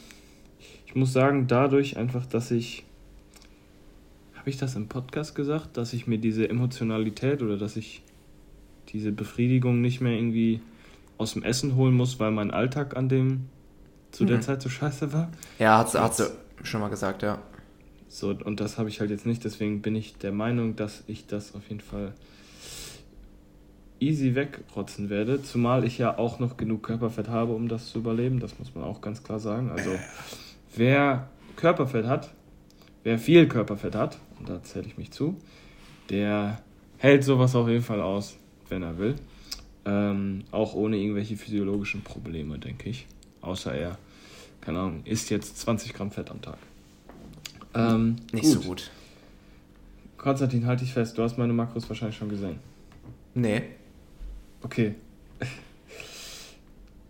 ich 0.87 0.95
muss 0.95 1.13
sagen, 1.13 1.47
dadurch 1.47 1.97
einfach, 1.97 2.27
dass 2.27 2.51
ich. 2.51 2.85
Habe 4.35 4.51
ich 4.51 4.57
das 4.57 4.77
im 4.77 4.89
Podcast 4.89 5.35
gesagt, 5.35 5.77
dass 5.77 5.93
ich 5.93 6.07
mir 6.07 6.19
diese 6.19 6.49
Emotionalität 6.49 7.43
oder 7.43 7.59
dass 7.59 7.77
ich 7.77 8.03
diese 8.93 9.13
Befriedigung 9.13 9.81
nicht 9.81 10.01
mehr 10.01 10.13
irgendwie 10.13 10.61
aus 11.19 11.35
dem 11.35 11.43
Essen 11.43 11.77
holen 11.77 11.95
muss, 11.95 12.19
weil 12.19 12.31
mein 12.31 12.51
Alltag 12.51 12.97
an 12.97 13.09
dem 13.09 13.49
zu 14.13 14.25
der 14.25 14.39
Mhm. 14.39 14.43
Zeit 14.43 14.63
so 14.63 14.69
scheiße 14.69 15.13
war? 15.13 15.29
Ja, 15.59 15.79
hat 15.79 15.91
sie, 15.91 16.01
hat 16.01 16.17
sie 16.17 16.31
schon 16.63 16.81
mal 16.81 16.89
gesagt, 16.89 17.23
ja. 17.23 17.39
So, 18.09 18.31
und 18.31 18.61
das 18.61 18.79
habe 18.79 18.89
ich 18.89 19.01
halt 19.01 19.11
jetzt 19.11 19.27
nicht, 19.27 19.45
deswegen 19.45 19.83
bin 19.83 19.95
ich 19.95 20.17
der 20.17 20.33
Meinung, 20.33 20.77
dass 20.77 21.03
ich 21.07 21.27
das 21.27 21.55
auf 21.55 21.69
jeden 21.69 21.83
Fall 21.83 22.15
easy 24.01 24.35
wegrotzen 24.35 25.11
werde, 25.11 25.43
zumal 25.43 25.85
ich 25.85 25.99
ja 25.99 26.17
auch 26.19 26.39
noch 26.39 26.57
genug 26.57 26.85
Körperfett 26.85 27.29
habe, 27.29 27.53
um 27.53 27.69
das 27.69 27.91
zu 27.91 27.99
überleben, 27.99 28.39
das 28.41 28.59
muss 28.59 28.75
man 28.75 28.85
auch 28.85 29.01
ganz 29.01 29.23
klar 29.23 29.41
sagen. 29.41 29.71
Also, 29.71 29.91
wer 30.75 31.29
Körperfett 31.57 32.07
hat, 32.07 32.31
wer 33.03 33.19
viel 33.19 33.49
Körperfett 33.49 33.95
hat, 33.97 34.19
und 34.39 34.49
da 34.49 34.63
zähle 34.63 34.87
ich 34.87 34.97
mich 34.97 35.11
zu, 35.11 35.37
der 36.11 36.61
hält 36.97 37.25
sowas 37.25 37.55
auf 37.57 37.69
jeden 37.69 37.83
Fall 37.83 38.01
aus, 38.01 38.37
wenn 38.69 38.83
er 38.83 38.99
will. 38.99 39.17
Ähm, 39.89 40.45
auch 40.51 40.75
ohne 40.75 40.99
irgendwelche 40.99 41.39
physiologischen 41.39 42.03
Probleme, 42.03 42.59
denke 42.59 42.91
ich. 42.91 43.07
Außer 43.41 43.75
er, 43.75 43.97
keine 44.61 44.81
Ahnung, 44.81 45.01
isst 45.07 45.31
jetzt 45.31 45.59
20 45.61 45.95
Gramm 45.95 46.11
Fett 46.11 46.31
am 46.31 46.43
Tag. 46.43 46.59
Ähm, 47.75 48.17
Nicht 48.33 48.45
so 48.47 48.61
gut. 48.61 48.91
Konstantin, 50.19 50.67
halte 50.67 50.85
ich 50.85 50.93
fest, 50.93 51.17
du 51.17 51.23
hast 51.23 51.39
meine 51.39 51.55
Makros 51.55 51.89
wahrscheinlich 51.89 52.19
schon 52.19 52.29
gesehen. 52.29 52.59
Nee. 53.35 53.63
Okay. 54.63 54.95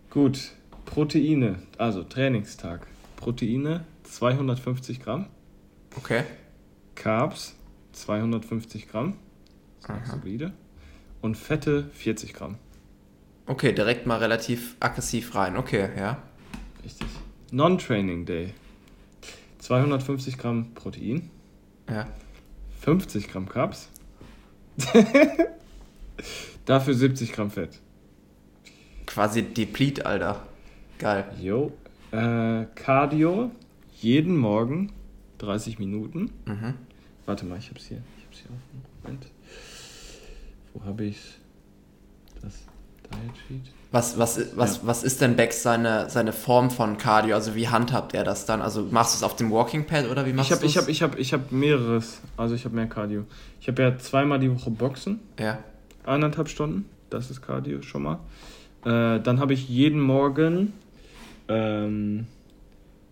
Gut. 0.09 0.51
Proteine, 0.85 1.59
also 1.77 2.03
Trainingstag. 2.03 2.87
Proteine 3.17 3.83
250 4.03 5.01
Gramm. 5.01 5.25
Okay. 5.97 6.23
Carbs 6.95 7.55
250 7.91 8.87
Gramm. 8.87 9.17
Ist 9.79 9.89
noch 9.89 9.97
Aha. 9.97 10.17
solide. 10.17 10.53
Und 11.21 11.35
Fette 11.35 11.89
40 11.93 12.33
Gramm. 12.33 12.55
Okay, 13.49 13.73
direkt 13.73 14.05
mal 14.05 14.19
relativ 14.19 14.75
aggressiv 14.79 15.33
rein. 15.33 15.57
Okay, 15.57 15.89
ja. 15.97 16.21
Richtig. 16.83 17.07
Non-Training 17.51 18.23
Day. 18.27 18.53
250 19.57 20.37
Gramm 20.37 20.75
Protein. 20.75 21.31
Ja. 21.89 22.07
50 22.81 23.27
Gramm 23.27 23.49
Carbs. 23.49 23.89
Dafür 26.67 26.93
70 26.93 27.33
Gramm 27.33 27.49
Fett. 27.49 27.79
Quasi 29.07 29.41
Deplete, 29.41 30.05
Alter. 30.05 30.45
Geil. 30.99 31.25
Jo. 31.41 31.71
Äh, 32.11 32.67
Cardio. 32.75 33.49
Jeden 33.99 34.37
Morgen 34.37 34.91
30 35.39 35.79
Minuten. 35.79 36.31
Mhm. 36.45 36.75
Warte 37.25 37.47
mal, 37.47 37.57
ich 37.57 37.71
hab's 37.71 37.87
hier. 37.87 38.03
Ich 38.19 38.25
hab's 38.25 38.37
hier 38.37 38.51
offen. 38.51 38.85
Moment. 39.01 39.25
Wo 40.75 40.85
habe 40.85 41.05
ich's? 41.05 41.39
Das. 42.43 42.68
Was, 43.91 44.19
was, 44.19 44.55
was, 44.55 44.77
Ja. 44.77 44.81
was 44.87 45.03
ist 45.03 45.19
denn 45.21 45.35
Bex 45.35 45.63
seine, 45.63 46.09
seine 46.11 46.31
Form 46.31 46.69
von 46.69 46.97
Cardio? 46.97 47.35
Also 47.35 47.55
wie 47.55 47.67
handhabt 47.69 48.13
er 48.13 48.23
das 48.23 48.45
dann? 48.45 48.61
Also 48.61 48.87
machst 48.91 49.13
du 49.13 49.17
es 49.17 49.23
auf 49.23 49.35
dem 49.35 49.49
Walking 49.49 49.85
Pad 49.87 50.07
oder 50.09 50.25
wie 50.27 50.33
machst 50.33 50.51
Ich 50.51 50.55
habe 50.55 50.61
du's? 50.61 50.71
ich 50.71 50.77
hab, 50.77 50.87
ich 50.89 51.01
hab, 51.01 51.17
ich 51.19 51.33
hab 51.33 51.51
mehreres. 51.51 52.21
Also 52.37 52.53
ich 52.53 52.65
habe 52.65 52.75
mehr 52.75 52.85
Cardio. 52.87 53.25
Ich 53.59 53.67
habe 53.67 53.81
ja 53.81 53.97
zweimal 53.97 54.37
die 54.39 54.51
Woche 54.53 54.69
Boxen. 54.69 55.19
Ja. 55.39 55.57
Eineinhalb 56.05 56.49
Stunden. 56.49 56.85
Das 57.09 57.31
ist 57.31 57.41
Cardio 57.41 57.81
schon 57.81 58.03
mal. 58.03 58.19
Äh, 58.85 59.19
dann 59.21 59.39
habe 59.39 59.53
ich 59.53 59.67
jeden 59.67 59.99
Morgen 59.99 60.73
ähm, 61.47 62.27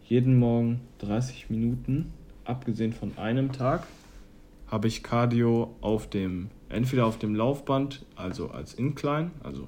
jeden 0.06 0.38
Morgen 0.38 0.82
30 1.00 1.50
Minuten, 1.50 2.14
abgesehen 2.46 2.94
von 2.94 3.18
einem 3.18 3.52
Tag, 3.52 3.84
habe 4.68 4.88
ich 4.88 5.02
Cardio 5.04 5.76
auf 5.82 6.08
dem, 6.10 6.50
entweder 6.70 7.06
auf 7.08 7.18
dem 7.18 7.36
Laufband, 7.36 8.06
also 8.16 8.50
als 8.52 8.74
Incline, 8.76 9.32
also 9.44 9.68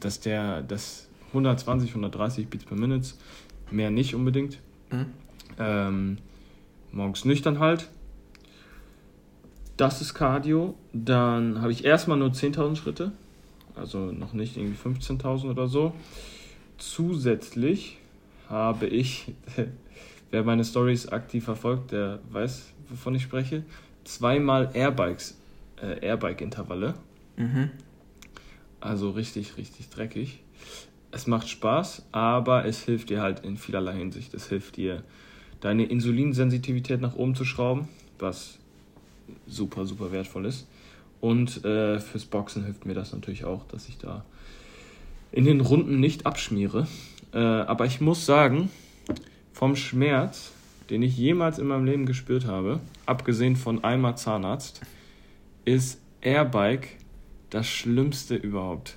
Dass 0.00 0.20
der, 0.20 0.62
das 0.62 1.08
120, 1.28 1.90
130 1.90 2.48
Beats 2.48 2.64
per 2.64 2.76
Minute. 2.76 3.10
Mehr 3.70 3.90
nicht 3.90 4.14
unbedingt. 4.14 4.58
Mhm. 4.90 5.06
Ähm, 5.58 6.18
morgens 6.90 7.24
nüchtern 7.24 7.58
halt. 7.58 7.88
Das 9.76 10.00
ist 10.00 10.14
Cardio. 10.14 10.74
Dann 10.92 11.60
habe 11.60 11.72
ich 11.72 11.84
erstmal 11.84 12.18
nur 12.18 12.30
10.000 12.30 12.76
Schritte. 12.76 13.12
Also 13.74 14.12
noch 14.12 14.32
nicht 14.32 14.56
irgendwie 14.56 14.76
15.000 14.76 15.50
oder 15.50 15.66
so. 15.68 15.94
Zusätzlich 16.78 17.98
habe 18.48 18.86
ich, 18.86 19.32
wer 20.30 20.44
meine 20.44 20.64
Stories 20.64 21.08
aktiv 21.08 21.44
verfolgt, 21.44 21.92
der 21.92 22.18
weiß, 22.30 22.72
wovon 22.90 23.14
ich 23.14 23.22
spreche, 23.22 23.64
zweimal 24.04 24.70
Airbikes, 24.74 25.38
äh, 25.80 26.06
Airbike-Intervalle. 26.06 26.94
Mhm. 27.36 27.70
Also 28.82 29.10
richtig, 29.10 29.56
richtig 29.56 29.90
dreckig. 29.90 30.40
Es 31.12 31.28
macht 31.28 31.48
Spaß, 31.48 32.06
aber 32.10 32.64
es 32.64 32.82
hilft 32.82 33.10
dir 33.10 33.22
halt 33.22 33.40
in 33.44 33.56
vielerlei 33.56 33.94
Hinsicht. 33.94 34.34
Es 34.34 34.48
hilft 34.48 34.76
dir, 34.76 35.04
deine 35.60 35.84
Insulinsensitivität 35.84 37.00
nach 37.00 37.14
oben 37.14 37.36
zu 37.36 37.44
schrauben, 37.44 37.88
was 38.18 38.58
super, 39.46 39.86
super 39.86 40.10
wertvoll 40.10 40.46
ist. 40.46 40.66
Und 41.20 41.64
äh, 41.64 42.00
fürs 42.00 42.24
Boxen 42.24 42.64
hilft 42.64 42.84
mir 42.84 42.94
das 42.94 43.12
natürlich 43.12 43.44
auch, 43.44 43.64
dass 43.68 43.88
ich 43.88 43.98
da 43.98 44.24
in 45.30 45.44
den 45.44 45.60
Runden 45.60 46.00
nicht 46.00 46.26
abschmiere. 46.26 46.88
Äh, 47.32 47.38
aber 47.38 47.86
ich 47.86 48.00
muss 48.00 48.26
sagen, 48.26 48.68
vom 49.52 49.76
Schmerz, 49.76 50.50
den 50.90 51.02
ich 51.02 51.16
jemals 51.16 51.60
in 51.60 51.68
meinem 51.68 51.84
Leben 51.84 52.04
gespürt 52.04 52.46
habe, 52.46 52.80
abgesehen 53.06 53.54
von 53.54 53.84
einmal 53.84 54.16
Zahnarzt, 54.16 54.80
ist 55.64 56.00
Airbike 56.20 56.96
das 57.52 57.68
Schlimmste 57.68 58.34
überhaupt. 58.34 58.96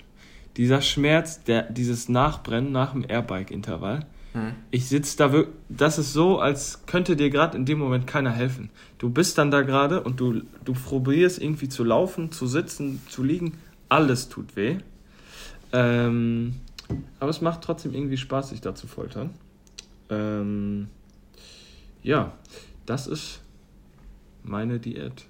Dieser 0.58 0.82
Schmerz, 0.82 1.44
der, 1.44 1.64
dieses 1.64 2.08
Nachbrennen 2.08 2.72
nach 2.72 2.94
dem 2.94 3.06
Airbike-Intervall, 3.08 4.06
hm. 4.32 4.54
ich 4.72 4.88
sitze 4.88 5.18
da 5.18 5.32
wirklich, 5.34 5.56
das 5.68 5.98
ist 5.98 6.14
so, 6.14 6.40
als 6.40 6.86
könnte 6.86 7.16
dir 7.16 7.30
gerade 7.30 7.58
in 7.58 7.66
dem 7.66 7.80
Moment 7.80 8.08
keiner 8.08 8.32
helfen. 8.32 8.70
Du 8.98 9.10
bist 9.10 9.38
dann 9.38 9.52
da 9.52 9.62
gerade 9.62 10.02
und 10.02 10.20
du, 10.20 10.42
du 10.64 10.74
probierst 10.74 11.42
irgendwie 11.42 11.68
zu 11.68 11.84
laufen, 11.84 12.32
zu 12.32 12.48
sitzen, 12.48 13.02
zu 13.10 13.24
liegen, 13.24 13.58
alles 13.90 14.30
tut 14.30 14.56
weh. 14.56 14.78
Ähm, 15.74 16.56
aber 17.20 17.30
es 17.30 17.42
macht 17.42 17.62
trotzdem 17.62 17.94
irgendwie 17.94 18.18
Spaß, 18.18 18.50
sich 18.50 18.62
da 18.62 18.74
zu 18.74 18.88
foltern. 18.88 19.32
Ähm, 20.10 20.88
ja, 22.02 22.32
das 22.86 23.08
ist 23.08 23.42
meine 24.44 24.80
Diät. 24.80 25.26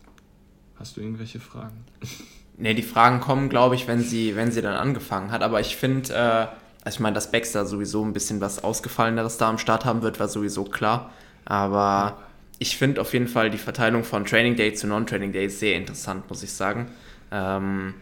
Hast 0.76 0.98
du 0.98 1.02
irgendwelche 1.02 1.40
Fragen? 1.40 1.86
Ne, 2.58 2.74
die 2.74 2.84
Fragen 2.84 3.20
kommen, 3.20 3.50
glaube 3.50 3.76
ich, 3.76 3.88
wenn 3.88 4.02
sie, 4.02 4.36
wenn 4.36 4.52
sie 4.52 4.62
dann 4.62 4.76
angefangen 4.76 5.32
hat. 5.32 5.44
Aber 5.44 5.60
ich 5.60 5.76
finde, 5.76 6.13
äh, 6.13 6.48
also 6.86 6.96
ich 6.96 7.00
meine, 7.00 7.13
dass 7.13 7.32
Baxter 7.32 7.65
sowieso 7.65 8.04
ein 8.06 8.13
bisschen 8.13 8.39
was 8.39 8.63
Ausgefalleneres 8.63 9.38
da 9.38 9.50
am 9.50 9.58
Start 9.58 9.84
haben 9.86 10.02
wird, 10.02 10.20
war 10.20 10.28
sowieso 10.30 10.63
klar. 10.63 11.12
Aber 11.44 12.18
ich 12.60 12.78
finde 12.78 13.02
auf 13.02 13.13
jeden 13.13 13.28
Fall 13.28 13.50
die 13.50 13.58
Verteilung 13.58 14.04
von 14.04 14.26
Training 14.26 14.56
Day 14.56 14.74
zu 14.74 14.88
Non-Training 14.88 15.34
Day 15.34 15.50
sehr 15.50 15.76
interessant, 15.76 16.30
muss 16.30 16.44
ich 16.44 16.54
sagen. 16.54 16.88
Ähm, 17.32 17.96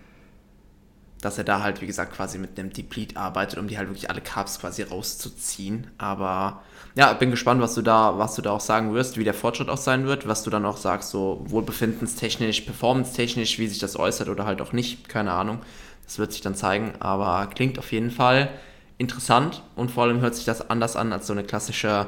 dass 1.24 1.38
er 1.38 1.44
da 1.44 1.62
halt, 1.64 1.82
wie 1.82 1.88
gesagt, 1.88 2.14
quasi 2.14 2.38
mit 2.38 2.60
einem 2.60 2.74
Deplete 2.74 3.18
arbeitet, 3.18 3.60
um 3.60 3.68
die 3.68 3.78
halt 3.78 3.88
wirklich 3.88 4.10
alle 4.10 4.22
Carbs 4.22 4.60
quasi 4.60 4.84
rauszuziehen. 4.84 5.88
Aber 5.98 6.62
ja, 6.96 7.14
bin 7.14 7.32
gespannt, 7.32 7.62
was 7.62 7.74
du 7.76 7.82
da, 7.82 8.18
was 8.18 8.36
du 8.36 8.42
da 8.42 8.52
auch 8.52 8.60
sagen 8.60 8.94
wirst, 8.94 9.18
wie 9.18 9.24
der 9.24 9.34
Fortschritt 9.34 9.70
auch 9.70 9.78
sein 9.78 10.06
wird, 10.06 10.28
was 10.28 10.44
du 10.44 10.50
dann 10.50 10.66
auch 10.66 10.78
sagst, 10.78 11.10
so 11.10 11.44
wohlbefindenstechnisch, 11.46 12.62
performance-technisch, 12.62 13.58
wie 13.58 13.68
sich 13.68 13.80
das 13.80 13.98
äußert 13.98 14.30
oder 14.30 14.46
halt 14.46 14.62
auch 14.62 14.74
nicht, 14.74 15.08
keine 15.08 15.32
Ahnung. 15.32 15.60
Das 16.06 16.20
wird 16.20 16.34
sich 16.34 16.42
dann 16.42 16.56
zeigen, 16.56 16.94
aber 17.00 17.48
klingt 17.48 17.80
auf 17.80 17.92
jeden 17.92 18.12
Fall 18.12 18.50
interessant 18.98 19.64
und 19.76 19.92
vor 19.92 20.04
allem 20.04 20.22
hört 20.22 20.36
sich 20.36 20.46
das 20.46 20.70
anders 20.70 20.96
an 20.96 21.14
als 21.14 21.28
so 21.28 21.34
eine 21.34 21.44
klassische, 21.44 22.08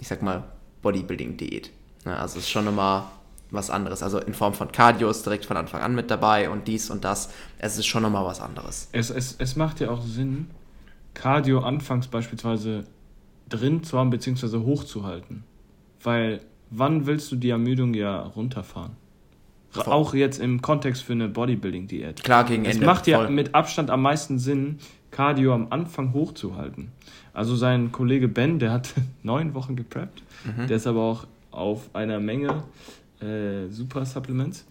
ich 0.00 0.08
sag 0.08 0.22
mal, 0.22 0.44
Bodybuilding-Diät. 0.82 1.70
Also 2.04 2.38
es 2.38 2.44
ist 2.44 2.50
schon 2.50 2.66
immer 2.66 3.10
was 3.54 3.70
anderes. 3.70 4.02
Also 4.02 4.18
in 4.18 4.34
Form 4.34 4.54
von 4.54 4.70
Cardio 4.72 5.08
ist 5.10 5.24
direkt 5.24 5.46
von 5.46 5.56
Anfang 5.56 5.80
an 5.82 5.94
mit 5.94 6.10
dabei 6.10 6.50
und 6.50 6.68
dies 6.68 6.90
und 6.90 7.04
das. 7.04 7.30
Es 7.58 7.78
ist 7.78 7.86
schon 7.86 8.02
nochmal 8.02 8.24
was 8.24 8.40
anderes. 8.40 8.88
Es, 8.92 9.10
es, 9.10 9.36
es 9.38 9.56
macht 9.56 9.80
ja 9.80 9.90
auch 9.90 10.02
Sinn, 10.02 10.48
Cardio 11.14 11.60
anfangs 11.60 12.08
beispielsweise 12.08 12.84
drin 13.48 13.82
zu 13.82 13.98
haben, 13.98 14.10
beziehungsweise 14.10 14.62
hochzuhalten. 14.62 15.44
Weil 16.02 16.40
wann 16.70 17.06
willst 17.06 17.30
du 17.32 17.36
die 17.36 17.50
Ermüdung 17.50 17.94
ja 17.94 18.20
runterfahren? 18.20 18.92
Voll. 19.70 19.92
Auch 19.92 20.14
jetzt 20.14 20.38
im 20.38 20.62
Kontext 20.62 21.02
für 21.02 21.14
eine 21.14 21.28
Bodybuilding-Diät. 21.28 22.22
Klar, 22.22 22.44
gegen 22.44 22.64
Ende. 22.64 22.78
Es 22.78 22.84
macht 22.84 23.06
ja 23.06 23.18
voll. 23.18 23.30
mit 23.30 23.54
Abstand 23.54 23.90
am 23.90 24.02
meisten 24.02 24.38
Sinn, 24.38 24.78
Cardio 25.10 25.52
am 25.52 25.68
Anfang 25.70 26.12
hochzuhalten. 26.12 26.92
Also 27.32 27.56
sein 27.56 27.90
Kollege 27.90 28.28
Ben, 28.28 28.58
der 28.60 28.70
hat 28.70 28.94
neun 29.22 29.54
Wochen 29.54 29.74
gepreppt. 29.74 30.22
Mhm. 30.44 30.68
Der 30.68 30.76
ist 30.76 30.86
aber 30.86 31.00
auch 31.00 31.26
auf 31.50 31.90
einer 31.92 32.20
Menge 32.20 32.62
äh, 33.24 33.68
Super 33.68 34.04
Supplements. 34.04 34.66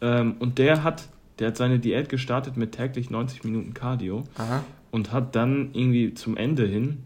Ähm, 0.00 0.36
und 0.38 0.58
der 0.58 0.82
hat, 0.84 1.08
der 1.38 1.48
hat 1.48 1.56
seine 1.56 1.78
Diät 1.78 2.08
gestartet 2.08 2.56
mit 2.56 2.72
täglich 2.72 3.10
90 3.10 3.44
Minuten 3.44 3.74
Cardio 3.74 4.24
Aha. 4.36 4.64
und 4.90 5.12
hat 5.12 5.34
dann 5.34 5.70
irgendwie 5.72 6.14
zum 6.14 6.36
Ende 6.36 6.66
hin, 6.66 6.98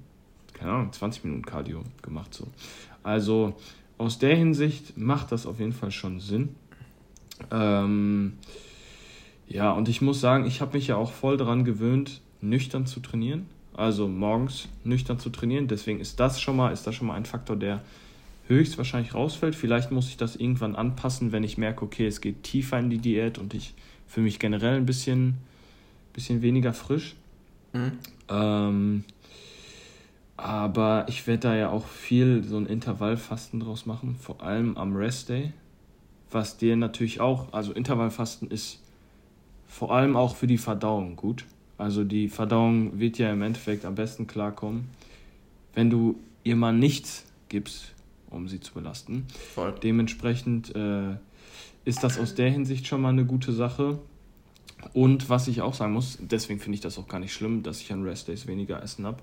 keine 0.54 0.72
Ahnung, 0.72 0.92
20 0.92 1.24
Minuten 1.24 1.44
Cardio 1.44 1.82
gemacht. 2.02 2.34
So. 2.34 2.46
Also 3.02 3.54
aus 3.98 4.18
der 4.18 4.36
Hinsicht 4.36 4.96
macht 4.96 5.32
das 5.32 5.46
auf 5.46 5.58
jeden 5.58 5.72
Fall 5.72 5.90
schon 5.90 6.20
Sinn. 6.20 6.54
Ähm, 7.50 8.34
ja, 9.48 9.72
und 9.72 9.88
ich 9.88 10.00
muss 10.00 10.20
sagen, 10.20 10.46
ich 10.46 10.60
habe 10.60 10.76
mich 10.76 10.86
ja 10.86 10.96
auch 10.96 11.12
voll 11.12 11.36
daran 11.36 11.64
gewöhnt, 11.64 12.20
nüchtern 12.40 12.86
zu 12.86 13.00
trainieren. 13.00 13.46
Also 13.74 14.06
morgens 14.06 14.68
nüchtern 14.84 15.18
zu 15.18 15.30
trainieren. 15.30 15.66
Deswegen 15.66 16.00
ist 16.00 16.20
das 16.20 16.40
schon 16.40 16.56
mal, 16.56 16.72
ist 16.72 16.86
das 16.86 16.94
schon 16.94 17.06
mal 17.06 17.14
ein 17.14 17.24
Faktor, 17.24 17.56
der 17.56 17.82
höchstwahrscheinlich 18.54 19.14
rausfällt. 19.14 19.54
Vielleicht 19.54 19.90
muss 19.90 20.08
ich 20.08 20.16
das 20.16 20.36
irgendwann 20.36 20.76
anpassen, 20.76 21.32
wenn 21.32 21.44
ich 21.44 21.58
merke, 21.58 21.84
okay, 21.84 22.06
es 22.06 22.20
geht 22.20 22.42
tiefer 22.42 22.78
in 22.78 22.90
die 22.90 22.98
Diät 22.98 23.38
und 23.38 23.54
ich 23.54 23.74
fühle 24.06 24.24
mich 24.24 24.38
generell 24.38 24.76
ein 24.76 24.86
bisschen, 24.86 25.38
bisschen 26.12 26.42
weniger 26.42 26.72
frisch. 26.72 27.16
Mhm. 27.72 27.92
Ähm, 28.28 29.04
aber 30.36 31.06
ich 31.08 31.26
werde 31.26 31.40
da 31.40 31.56
ja 31.56 31.70
auch 31.70 31.86
viel 31.86 32.42
so 32.44 32.56
ein 32.56 32.66
Intervallfasten 32.66 33.60
draus 33.60 33.86
machen, 33.86 34.16
vor 34.20 34.42
allem 34.42 34.76
am 34.76 34.96
Rest 34.96 35.28
Day. 35.28 35.52
Was 36.30 36.56
dir 36.56 36.76
natürlich 36.76 37.20
auch, 37.20 37.52
also 37.52 37.72
Intervallfasten 37.72 38.50
ist 38.50 38.80
vor 39.68 39.94
allem 39.94 40.16
auch 40.16 40.36
für 40.36 40.46
die 40.46 40.58
Verdauung 40.58 41.16
gut. 41.16 41.44
Also 41.78 42.04
die 42.04 42.28
Verdauung 42.28 42.98
wird 42.98 43.18
ja 43.18 43.32
im 43.32 43.42
Endeffekt 43.42 43.84
am 43.84 43.94
besten 43.94 44.26
klarkommen, 44.26 44.88
wenn 45.74 45.90
du 45.90 46.18
ihr 46.44 46.56
mal 46.56 46.72
nichts 46.72 47.24
gibst, 47.48 47.92
um 48.32 48.48
sie 48.48 48.60
zu 48.60 48.74
belasten. 48.74 49.26
Voll. 49.54 49.74
Dementsprechend 49.82 50.74
äh, 50.74 51.16
ist 51.84 52.02
das 52.02 52.18
aus 52.18 52.34
der 52.34 52.50
Hinsicht 52.50 52.86
schon 52.86 53.00
mal 53.00 53.10
eine 53.10 53.24
gute 53.24 53.52
Sache. 53.52 53.98
Und 54.92 55.28
was 55.28 55.48
ich 55.48 55.62
auch 55.62 55.74
sagen 55.74 55.92
muss, 55.92 56.18
deswegen 56.20 56.60
finde 56.60 56.74
ich 56.74 56.80
das 56.80 56.98
auch 56.98 57.08
gar 57.08 57.20
nicht 57.20 57.32
schlimm, 57.32 57.62
dass 57.62 57.80
ich 57.80 57.92
an 57.92 58.02
Restdays 58.02 58.46
weniger 58.46 58.82
Essen 58.82 59.06
habe. 59.06 59.18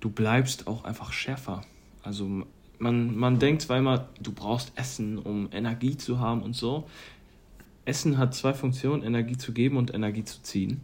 Du 0.00 0.10
bleibst 0.10 0.66
auch 0.66 0.84
einfach 0.84 1.12
schärfer. 1.12 1.62
Also 2.02 2.44
man, 2.78 3.16
man 3.16 3.38
denkt 3.38 3.62
zwar 3.62 3.78
immer, 3.78 4.08
du 4.20 4.32
brauchst 4.32 4.72
Essen, 4.74 5.18
um 5.18 5.48
Energie 5.52 5.96
zu 5.96 6.20
haben 6.20 6.42
und 6.42 6.54
so. 6.54 6.88
Essen 7.84 8.18
hat 8.18 8.34
zwei 8.34 8.54
Funktionen, 8.54 9.02
Energie 9.02 9.36
zu 9.36 9.52
geben 9.52 9.76
und 9.76 9.94
Energie 9.94 10.24
zu 10.24 10.42
ziehen. 10.42 10.80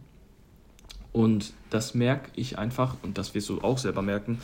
Und 1.11 1.53
das 1.69 1.93
merke 1.93 2.31
ich 2.35 2.57
einfach, 2.57 2.95
und 3.03 3.17
das 3.17 3.33
wirst 3.33 3.49
du 3.49 3.61
auch 3.61 3.77
selber 3.77 4.01
merken, 4.01 4.39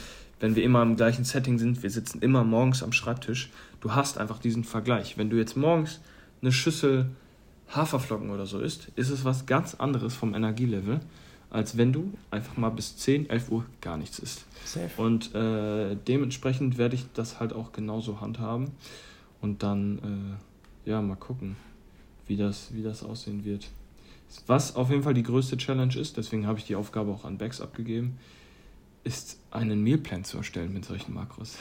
wenn 0.46 0.56
wir 0.56 0.64
immer 0.64 0.84
im 0.84 0.96
gleichen 0.96 1.26
Setting 1.26 1.58
sind, 1.58 1.82
wir 1.82 1.90
sitzen 1.90 2.22
immer 2.22 2.44
morgens 2.44 2.84
am 2.84 2.92
Schreibtisch, 2.92 3.50
du 3.82 3.96
hast 3.96 4.20
einfach 4.20 4.38
diesen 4.38 4.64
Vergleich. 4.64 5.18
Wenn 5.18 5.32
du 5.32 5.38
jetzt 5.38 5.58
morgens 5.58 6.02
eine 6.44 6.52
Schüssel 6.52 7.10
Haferflocken 7.70 8.30
oder 8.30 8.46
so 8.46 8.60
isst, 8.60 8.90
ist 8.96 9.10
es 9.10 9.26
was 9.26 9.48
ganz 9.48 9.74
anderes 9.74 10.14
vom 10.14 10.36
Energielevel, 10.36 11.00
als 11.50 11.78
wenn 11.78 11.92
du 11.92 12.14
einfach 12.30 12.58
mal 12.58 12.70
bis 12.70 12.96
10, 12.96 13.28
11 13.28 13.50
Uhr 13.50 13.66
gar 13.82 13.98
nichts 13.98 14.20
isst. 14.20 14.46
Safe. 14.66 14.92
Und 15.02 15.34
äh, 15.34 15.98
dementsprechend 16.08 16.78
werde 16.78 16.94
ich 16.94 17.08
das 17.16 17.40
halt 17.40 17.52
auch 17.52 17.72
genauso 17.72 18.22
handhaben 18.22 18.68
und 19.42 19.64
dann, 19.64 20.38
äh, 20.86 20.90
ja, 20.92 21.02
mal 21.02 21.16
gucken, 21.16 21.56
wie 22.28 22.38
das, 22.38 22.72
wie 22.72 22.84
das 22.84 23.02
aussehen 23.02 23.46
wird. 23.46 23.68
Was 24.46 24.76
auf 24.76 24.92
jeden 24.92 25.02
Fall 25.02 25.16
die 25.16 25.24
größte 25.24 25.58
Challenge 25.58 25.98
ist, 25.98 26.18
deswegen 26.18 26.46
habe 26.46 26.60
ich 26.60 26.66
die 26.66 26.76
Aufgabe 26.76 27.10
auch 27.10 27.26
an 27.26 27.40
Bex 27.40 27.62
abgegeben, 27.62 28.20
ist 29.06 29.40
einen 29.52 29.82
Mealplan 29.82 30.26
zu 30.26 30.38
erstellen 30.38 30.74
mit 30.74 30.84
solchen 30.84 31.14
Makros. 31.14 31.58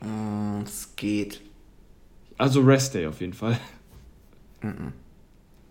Mm, 0.00 0.62
es 0.64 0.96
geht. 0.96 1.40
Also 2.36 2.60
Rest 2.60 2.94
Day 2.94 3.06
auf 3.06 3.20
jeden 3.20 3.32
Fall. 3.32 3.58
Mm 4.62 4.66
-mm. 4.66 4.92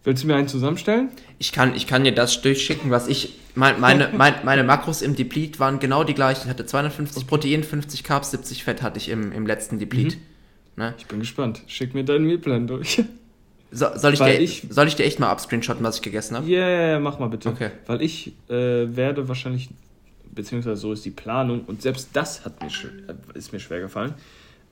Willst 0.05 0.23
du 0.23 0.27
mir 0.27 0.35
einen 0.35 0.47
zusammenstellen? 0.47 1.09
Ich 1.39 1.51
kann, 1.51 1.75
ich 1.75 1.87
kann 1.87 2.03
dir 2.03 2.13
das 2.13 2.41
durchschicken, 2.41 2.91
was 2.91 3.07
ich. 3.07 3.39
Mein, 3.55 3.79
meine, 3.79 4.11
mein, 4.17 4.35
meine 4.45 4.63
Makros 4.63 5.01
im 5.01 5.15
Deplete 5.15 5.59
waren 5.59 5.79
genau 5.79 6.03
die 6.03 6.13
gleichen. 6.13 6.43
Ich 6.43 6.49
hatte 6.49 6.65
250 6.65 7.27
Protein, 7.27 7.63
50 7.63 8.03
Carbs, 8.03 8.31
70 8.31 8.63
Fett 8.63 8.81
hatte 8.81 8.97
ich 8.99 9.09
im, 9.09 9.31
im 9.31 9.47
letzten 9.47 9.79
Deplete. 9.79 10.17
Mhm. 10.17 10.21
Ne? 10.77 10.93
Ich 10.97 11.07
bin 11.07 11.19
gespannt. 11.19 11.63
Schick 11.67 11.95
mir 11.95 12.03
deinen 12.03 12.25
Mealplan 12.25 12.67
durch. 12.67 13.03
So, 13.71 13.87
soll, 13.95 14.13
ich 14.13 14.19
dir, 14.19 14.39
ich, 14.39 14.67
soll 14.69 14.87
ich 14.87 14.95
dir 14.95 15.03
echt 15.03 15.19
mal 15.19 15.29
abscreenshotten, 15.29 15.83
was 15.83 15.97
ich 15.97 16.01
gegessen 16.01 16.37
habe? 16.37 16.47
Ja, 16.47 16.59
yeah, 16.59 16.99
mach 16.99 17.19
mal 17.19 17.27
bitte. 17.27 17.49
Okay. 17.49 17.71
Weil 17.87 18.01
ich 18.03 18.33
äh, 18.47 18.95
werde 18.95 19.27
wahrscheinlich, 19.27 19.69
beziehungsweise 20.35 20.77
so 20.77 20.93
ist 20.93 21.05
die 21.05 21.11
Planung, 21.11 21.61
und 21.65 21.81
selbst 21.81 22.09
das 22.13 22.45
hat 22.45 22.61
mir, 22.61 22.69
äh, 22.69 23.37
ist 23.37 23.53
mir 23.53 23.59
schwer 23.59 23.79
gefallen, 23.79 24.13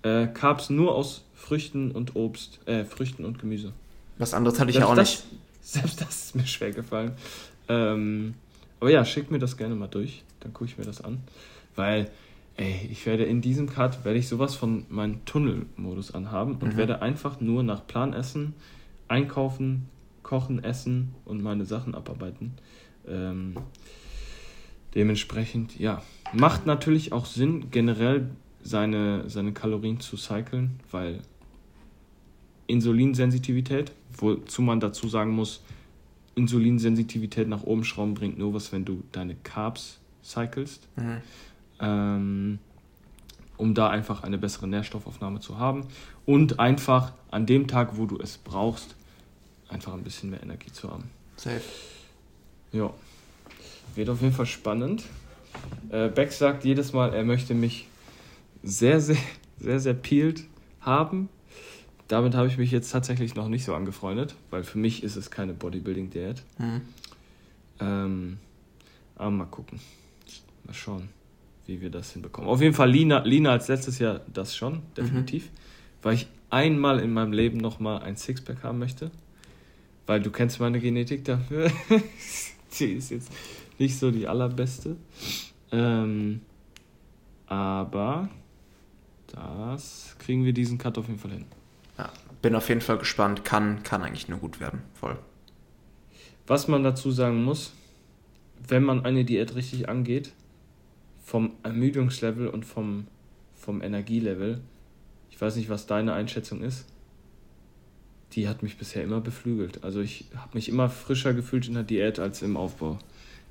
äh, 0.04 0.28
Carbs 0.28 0.69
nur 0.69 0.93
aus 0.93 1.23
Früchten 1.34 1.91
und 1.91 2.15
Obst, 2.15 2.60
äh, 2.67 2.86
Früchten 2.86 3.26
und 3.26 3.39
Gemüse. 3.39 3.73
Was 4.17 4.34
anderes 4.34 4.60
hatte 4.60 4.71
ich 4.71 4.78
ja 4.78 4.86
auch 4.86 4.95
das, 4.95 5.10
nicht. 5.10 5.23
Selbst 5.62 6.02
das 6.02 6.26
ist 6.26 6.36
mir 6.36 6.45
schwer 6.45 6.71
gefallen. 6.71 7.13
Ähm, 7.69 8.36
aber 8.80 8.91
ja, 8.91 9.06
schick 9.06 9.32
mir 9.32 9.39
das 9.39 9.58
gerne 9.58 9.76
mal 9.76 9.88
durch, 9.88 10.23
dann 10.41 10.54
gucke 10.54 10.69
ich 10.69 10.78
mir 10.78 10.84
das 10.84 11.02
an. 11.02 11.21
Weil, 11.76 12.12
ey, 12.58 12.88
ich 12.91 13.06
werde 13.06 13.23
in 13.23 13.41
diesem 13.41 13.69
Cut, 13.69 14.04
werde 14.04 14.19
ich 14.19 14.28
sowas 14.28 14.56
von 14.56 14.86
meinem 14.89 15.23
Tunnelmodus 15.26 16.13
anhaben 16.13 16.56
und 16.56 16.73
mhm. 16.73 16.78
werde 16.78 17.02
einfach 17.02 17.39
nur 17.39 17.63
nach 17.63 17.88
Plan 17.88 18.13
essen, 18.13 18.54
einkaufen, 19.08 19.88
kochen, 20.21 20.63
essen 20.63 21.15
und 21.26 21.41
meine 21.41 21.65
Sachen 21.65 21.95
abarbeiten. 21.95 22.54
Ähm, 23.08 23.56
dementsprechend, 24.95 25.79
ja, 25.79 26.01
macht 26.34 26.65
natürlich 26.65 27.12
auch 27.12 27.25
Sinn, 27.25 27.71
generell 27.71 28.29
seine, 28.62 29.29
seine 29.29 29.53
Kalorien 29.53 29.99
zu 29.99 30.17
cyclen, 30.17 30.79
weil 30.91 31.21
Insulinsensitivität, 32.67 33.91
wozu 34.17 34.62
man 34.62 34.79
dazu 34.79 35.08
sagen 35.08 35.32
muss, 35.32 35.63
Insulinsensitivität 36.36 37.47
nach 37.47 37.63
oben 37.63 37.84
schrauben 37.84 38.13
bringt 38.13 38.38
nur 38.38 38.53
was, 38.53 38.71
wenn 38.71 38.86
du 38.86 39.03
deine 39.12 39.36
Carbs 39.36 39.99
cyclest, 40.23 40.88
mhm. 40.95 41.21
ähm, 41.79 42.60
um 43.58 43.73
da 43.75 43.89
einfach 43.89 44.23
eine 44.23 44.38
bessere 44.38 44.67
Nährstoffaufnahme 44.67 45.39
zu 45.41 45.60
haben 45.60 45.88
und 46.25 46.60
einfach 46.60 47.13
an 47.29 47.45
dem 47.45 47.67
Tag, 47.67 47.97
wo 47.97 48.06
du 48.06 48.17
es 48.17 48.38
brauchst, 48.38 48.95
einfach 49.69 49.93
ein 49.93 50.03
bisschen 50.03 50.32
mehr 50.32 50.41
Energie 50.41 50.71
zu 50.71 50.89
haben. 50.89 51.10
Safe. 51.36 51.62
Ja. 52.71 52.91
Wird 53.95 54.10
auf 54.10 54.21
jeden 54.21 54.34
Fall 54.34 54.45
spannend. 54.45 55.03
Äh, 55.89 56.10
Beck 56.10 56.32
sagt 56.32 56.65
jedes 56.65 56.93
Mal, 56.93 57.13
er 57.13 57.23
möchte 57.23 57.53
mich 57.53 57.88
sehr, 58.63 58.99
sehr, 58.99 59.17
sehr, 59.60 59.79
sehr 59.79 59.93
peeled 59.93 60.43
haben. 60.82 61.29
Damit 62.08 62.36
habe 62.36 62.47
ich 62.47 62.58
mich 62.58 62.71
jetzt 62.71 62.91
tatsächlich 62.91 63.36
noch 63.36 63.47
nicht 63.47 63.63
so 63.65 63.73
angefreundet, 63.73 64.36
weil 64.49 64.63
für 64.63 64.77
mich 64.77 65.03
ist 65.03 65.15
es 65.15 65.32
keine 65.32 65.53
Bodybuilding-Diät. 65.53 66.43
Mhm. 66.58 66.82
Ähm, 67.79 68.38
aber 69.15 69.32
mal 69.32 69.45
gucken. 69.45 69.79
Mal 70.65 70.73
schauen, 70.73 71.10
wie 71.65 71.82
wir 71.82 71.89
das 71.89 72.12
hinbekommen. 72.12 72.49
Auf 72.49 72.62
jeden 72.62 72.73
Fall 72.73 72.89
Lina, 72.89 73.19
Lina 73.19 73.51
als 73.51 73.67
letztes 73.67 73.99
Jahr 73.99 74.21
das 74.34 74.56
schon, 74.56 74.82
definitiv. 74.97 75.45
Mhm. 75.45 75.58
Weil 76.03 76.13
ich 76.15 76.27
einmal 76.49 76.99
in 76.99 77.13
meinem 77.13 77.34
Leben 77.34 77.58
nochmal 77.58 78.01
ein 78.01 78.15
Sixpack 78.15 78.63
haben 78.63 78.79
möchte. 78.79 79.12
Weil 80.06 80.21
du 80.21 80.32
kennst 80.32 80.60
meine 80.60 80.79
Genetik 80.79 81.23
dafür. 81.25 81.71
Sie 82.69 82.93
ist 82.93 83.12
jetzt 83.12 83.32
nicht 83.79 83.97
so 83.97 84.12
die 84.12 84.27
allerbeste. 84.27 84.97
Ähm, 85.71 86.41
aber 87.47 88.29
das 89.27 90.15
kriegen 90.19 90.45
wir 90.45 90.53
diesen 90.53 90.77
Cut 90.77 90.97
auf 90.97 91.07
jeden 91.07 91.19
Fall 91.19 91.31
hin. 91.31 91.45
Ja, 91.97 92.12
bin 92.41 92.55
auf 92.55 92.69
jeden 92.69 92.81
Fall 92.81 92.97
gespannt. 92.97 93.43
Kann, 93.43 93.83
kann 93.83 94.03
eigentlich 94.03 94.27
nur 94.27 94.39
gut 94.39 94.59
werden. 94.59 94.81
Voll. 94.93 95.17
Was 96.45 96.67
man 96.67 96.83
dazu 96.83 97.12
sagen 97.12 97.43
muss, 97.43 97.73
wenn 98.67 98.83
man 98.83 99.05
eine 99.05 99.25
Diät 99.25 99.55
richtig 99.55 99.89
angeht, 99.89 100.33
vom 101.23 101.53
Ermüdungslevel 101.63 102.47
und 102.47 102.65
vom, 102.65 103.07
vom 103.55 103.81
Energielevel, 103.81 104.62
ich 105.29 105.39
weiß 105.39 105.55
nicht, 105.55 105.69
was 105.69 105.88
deine 105.88 106.13
Einschätzung 106.13 106.62
ist, 106.62 106.86
die 108.33 108.47
hat 108.47 108.63
mich 108.63 108.77
bisher 108.77 109.03
immer 109.03 109.21
beflügelt. 109.21 109.83
Also 109.83 110.01
ich 110.01 110.25
habe 110.36 110.55
mich 110.55 110.69
immer 110.69 110.89
frischer 110.89 111.33
gefühlt 111.33 111.67
in 111.67 111.75
der 111.75 111.83
Diät 111.83 112.19
als 112.19 112.41
im 112.41 112.57
Aufbau. 112.57 112.99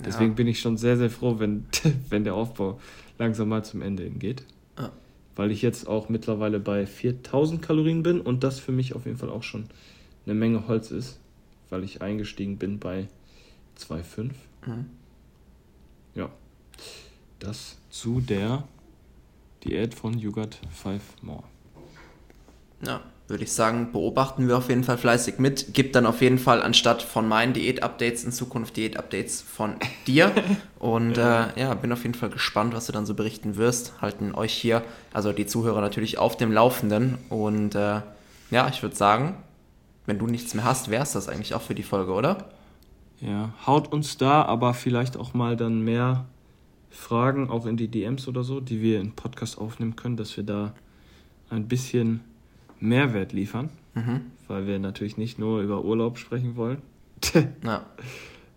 Deswegen 0.04 0.32
ja. 0.32 0.36
bin 0.36 0.46
ich 0.46 0.60
schon 0.60 0.76
sehr, 0.76 0.96
sehr 0.96 1.10
froh, 1.10 1.38
wenn, 1.38 1.66
wenn 2.08 2.24
der 2.24 2.34
Aufbau 2.34 2.80
langsam 3.18 3.48
mal 3.48 3.64
zum 3.64 3.82
Ende 3.82 4.08
geht. 4.10 4.44
Ja. 4.78 4.90
Weil 5.36 5.50
ich 5.50 5.62
jetzt 5.62 5.86
auch 5.86 6.08
mittlerweile 6.08 6.60
bei 6.60 6.86
4000 6.86 7.62
Kalorien 7.62 8.02
bin 8.02 8.20
und 8.20 8.44
das 8.44 8.58
für 8.58 8.72
mich 8.72 8.94
auf 8.94 9.06
jeden 9.06 9.18
Fall 9.18 9.30
auch 9.30 9.42
schon 9.42 9.66
eine 10.26 10.34
Menge 10.34 10.68
Holz 10.68 10.90
ist, 10.90 11.18
weil 11.70 11.84
ich 11.84 12.02
eingestiegen 12.02 12.58
bin 12.58 12.78
bei 12.78 13.08
2,5. 13.78 14.30
Mhm. 14.66 14.86
Ja. 16.14 16.30
Das 17.38 17.78
zu 17.90 18.20
der 18.20 18.68
Diät 19.64 19.94
von 19.94 20.18
Yugat 20.18 20.60
5 20.70 21.22
More. 21.22 21.44
Ja 22.84 23.02
würde 23.32 23.42
ich 23.42 23.52
sagen, 23.52 23.90
beobachten 23.90 24.46
wir 24.46 24.56
auf 24.56 24.68
jeden 24.68 24.84
Fall 24.84 24.96
fleißig 24.96 25.38
mit. 25.38 25.74
Gibt 25.74 25.96
dann 25.96 26.06
auf 26.06 26.20
jeden 26.20 26.38
Fall 26.38 26.62
anstatt 26.62 27.02
von 27.02 27.26
meinen 27.26 27.52
Diät-Updates 27.52 28.22
in 28.22 28.30
Zukunft 28.30 28.76
Diät-Updates 28.76 29.42
von 29.42 29.74
dir. 30.06 30.32
Und 30.78 31.18
äh, 31.18 31.58
ja, 31.58 31.74
bin 31.74 31.90
auf 31.92 32.02
jeden 32.02 32.14
Fall 32.14 32.30
gespannt, 32.30 32.74
was 32.74 32.86
du 32.86 32.92
dann 32.92 33.06
so 33.06 33.14
berichten 33.14 33.56
wirst. 33.56 34.00
Halten 34.00 34.32
euch 34.34 34.52
hier, 34.52 34.84
also 35.12 35.32
die 35.32 35.46
Zuhörer 35.46 35.80
natürlich 35.80 36.18
auf 36.18 36.36
dem 36.36 36.52
Laufenden. 36.52 37.18
Und 37.28 37.74
äh, 37.74 38.02
ja, 38.52 38.68
ich 38.68 38.82
würde 38.82 38.94
sagen, 38.94 39.34
wenn 40.06 40.20
du 40.20 40.28
nichts 40.28 40.54
mehr 40.54 40.64
hast, 40.64 40.90
wäre 40.90 41.02
es 41.02 41.12
das 41.12 41.28
eigentlich 41.28 41.54
auch 41.54 41.62
für 41.62 41.74
die 41.74 41.82
Folge, 41.82 42.12
oder? 42.12 42.50
Ja, 43.20 43.52
haut 43.66 43.92
uns 43.92 44.16
da 44.18 44.42
aber 44.42 44.74
vielleicht 44.74 45.16
auch 45.16 45.34
mal 45.34 45.56
dann 45.56 45.80
mehr 45.80 46.26
Fragen 46.90 47.50
auch 47.50 47.66
in 47.66 47.76
die 47.76 47.88
DMs 47.88 48.28
oder 48.28 48.44
so, 48.44 48.60
die 48.60 48.82
wir 48.82 49.00
im 49.00 49.12
Podcast 49.12 49.58
aufnehmen 49.58 49.96
können, 49.96 50.16
dass 50.16 50.36
wir 50.36 50.44
da 50.44 50.74
ein 51.48 51.68
bisschen 51.68 52.20
Mehrwert 52.82 53.32
liefern, 53.32 53.70
mhm. 53.94 54.22
weil 54.48 54.66
wir 54.66 54.78
natürlich 54.78 55.16
nicht 55.16 55.38
nur 55.38 55.62
über 55.62 55.84
Urlaub 55.84 56.18
sprechen 56.18 56.56
wollen 56.56 56.82
ja. 57.64 57.86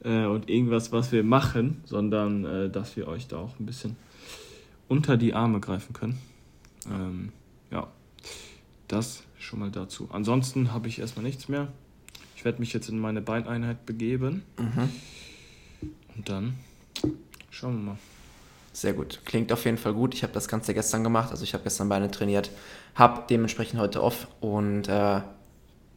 äh, 0.03 0.25
und 0.25 0.49
irgendwas, 0.49 0.91
was 0.91 1.11
wir 1.11 1.23
machen, 1.23 1.81
sondern 1.85 2.43
äh, 2.45 2.69
dass 2.69 2.97
wir 2.97 3.07
euch 3.07 3.27
da 3.27 3.37
auch 3.37 3.59
ein 3.59 3.65
bisschen 3.65 3.95
unter 4.87 5.17
die 5.17 5.33
Arme 5.33 5.59
greifen 5.59 5.93
können. 5.93 6.17
Ähm, 6.89 7.31
ja, 7.71 7.87
das 8.87 9.23
schon 9.37 9.59
mal 9.59 9.71
dazu. 9.71 10.09
Ansonsten 10.11 10.73
habe 10.73 10.87
ich 10.87 10.99
erstmal 10.99 11.23
nichts 11.23 11.47
mehr. 11.47 11.67
Ich 12.35 12.43
werde 12.45 12.59
mich 12.59 12.73
jetzt 12.73 12.89
in 12.89 12.99
meine 12.99 13.21
Beineinheit 13.21 13.85
begeben 13.85 14.43
mhm. 14.57 14.89
und 16.15 16.29
dann 16.29 16.55
schauen 17.51 17.77
wir 17.77 17.91
mal. 17.91 17.97
Sehr 18.75 18.91
gut. 18.91 19.21
Klingt 19.23 19.53
auf 19.53 19.63
jeden 19.63 19.77
Fall 19.77 19.93
gut. 19.93 20.13
Ich 20.13 20.23
habe 20.23 20.33
das 20.33 20.49
Ganze 20.49 20.73
gestern 20.73 21.01
gemacht. 21.01 21.31
Also 21.31 21.45
ich 21.45 21.53
habe 21.53 21.63
gestern 21.63 21.87
Beine 21.87 22.11
trainiert, 22.11 22.51
habe 22.93 23.23
dementsprechend 23.29 23.79
heute 23.79 24.03
off. 24.03 24.27
Und 24.41 24.89
äh, 24.89 25.21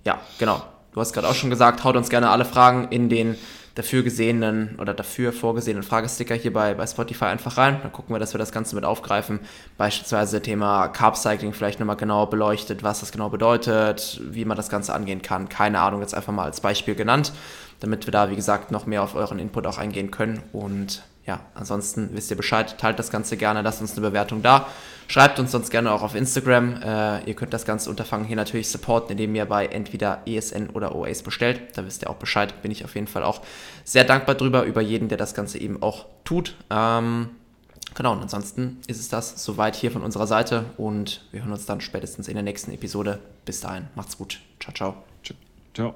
ja, 0.05 0.21
genau. 0.39 0.63
Du 0.93 1.01
hast 1.01 1.13
gerade 1.13 1.27
auch 1.29 1.35
schon 1.35 1.51
gesagt, 1.51 1.83
haut 1.83 1.97
uns 1.97 2.09
gerne 2.09 2.31
alle 2.31 2.45
Fragen 2.45 2.87
in 2.91 3.09
den 3.09 3.37
dafür 3.75 4.05
gesehenen 4.05 4.77
oder 4.81 4.95
dafür 4.95 5.33
vorgesehenen 5.33 5.83
Fragesticker 5.83 6.37
hier 6.37 6.53
bei, 6.53 6.75
bei 6.75 6.87
Spotify 6.87 7.25
einfach 7.25 7.57
rein. 7.57 7.79
Dann 7.83 7.91
gucken 7.91 8.15
wir, 8.15 8.21
dass 8.21 8.33
wir 8.33 8.39
das 8.39 8.53
Ganze 8.53 8.77
mit 8.77 8.85
aufgreifen. 8.85 9.41
Beispielsweise 9.77 10.41
Thema 10.41 10.87
Carb 10.87 11.17
Cycling 11.17 11.55
vielleicht 11.55 11.81
nochmal 11.81 11.97
genau 11.97 12.27
beleuchtet, 12.27 12.85
was 12.85 13.01
das 13.01 13.11
genau 13.11 13.29
bedeutet, 13.29 14.21
wie 14.23 14.45
man 14.45 14.57
das 14.57 14.69
Ganze 14.69 14.95
angehen 14.95 15.23
kann. 15.23 15.49
Keine 15.49 15.81
Ahnung, 15.81 16.01
jetzt 16.01 16.15
einfach 16.15 16.33
mal 16.33 16.45
als 16.45 16.61
Beispiel 16.61 16.95
genannt, 16.95 17.33
damit 17.81 18.07
wir 18.07 18.13
da, 18.13 18.31
wie 18.31 18.37
gesagt, 18.37 18.71
noch 18.71 18.87
mehr 18.87 19.03
auf 19.03 19.17
euren 19.17 19.41
Input 19.41 19.67
auch 19.67 19.79
eingehen 19.79 20.13
können. 20.13 20.45
Und 20.53 21.03
ja, 21.29 21.41
ansonsten 21.55 22.09
wisst 22.15 22.31
ihr 22.31 22.39
Bescheid, 22.39 22.79
teilt 22.79 22.99
das 22.99 23.11
Ganze 23.11 23.37
gerne, 23.37 23.61
lasst 23.61 23.83
uns 23.83 23.93
eine 23.93 24.01
Bewertung 24.01 24.41
da. 24.41 24.67
Schreibt 25.09 25.39
uns 25.39 25.53
sonst 25.53 25.69
gerne 25.69 25.93
auch 25.93 26.03
auf 26.03 26.15
Instagram. 26.15 26.81
Äh, 26.83 27.25
ihr 27.25 27.35
könnt 27.35 27.53
das 27.53 27.67
ganze 27.67 27.91
Unterfangen 27.91 28.27
hier 28.27 28.37
natürlich 28.37 28.71
supporten, 28.71 29.13
indem 29.13 29.35
ihr 29.35 29.45
bei 29.45 29.67
entweder 29.67 30.23
ESN 30.25 30.71
oder 30.71 30.95
OAs 30.95 31.23
bestellt. 31.23 31.61
Da 31.77 31.85
wisst 31.85 32.03
ihr 32.03 32.09
auch 32.09 32.17
Bescheid. 32.17 32.63
Bin 32.63 32.71
ich 32.71 32.83
auf 32.83 32.95
jeden 32.95 33.09
Fall 33.09 33.25
auch 33.25 33.43
sehr 33.85 34.05
dankbar 34.05 34.37
drüber, 34.37 34.63
über 34.65 34.81
jeden, 34.81 35.09
der 35.09 35.19
das 35.19 35.35
Ganze 35.35 35.59
eben 35.59 35.83
auch 35.83 36.07
tut. 36.25 36.57
Ähm, 36.71 37.29
genau, 37.95 38.13
und 38.13 38.23
ansonsten 38.23 38.79
ist 38.87 38.99
es 38.99 39.11
das 39.11 39.45
soweit 39.45 39.77
hier 39.77 39.91
von 39.91 40.03
unserer 40.03 40.27
Seite 40.27 40.65
und 40.79 41.27
wir 41.31 41.43
hören 41.43 41.53
uns 41.53 41.67
dann 41.67 41.83
spätestens 41.83 42.27
in 42.27 42.35
der 42.35 42.43
nächsten 42.43 42.73
Episode. 42.73 43.19
Bis 43.45 43.61
dahin, 43.61 43.89
macht's 43.95 44.17
gut. 44.17 44.41
Ciao, 44.61 44.75
ciao. 44.75 45.05
Ciao. 45.75 45.95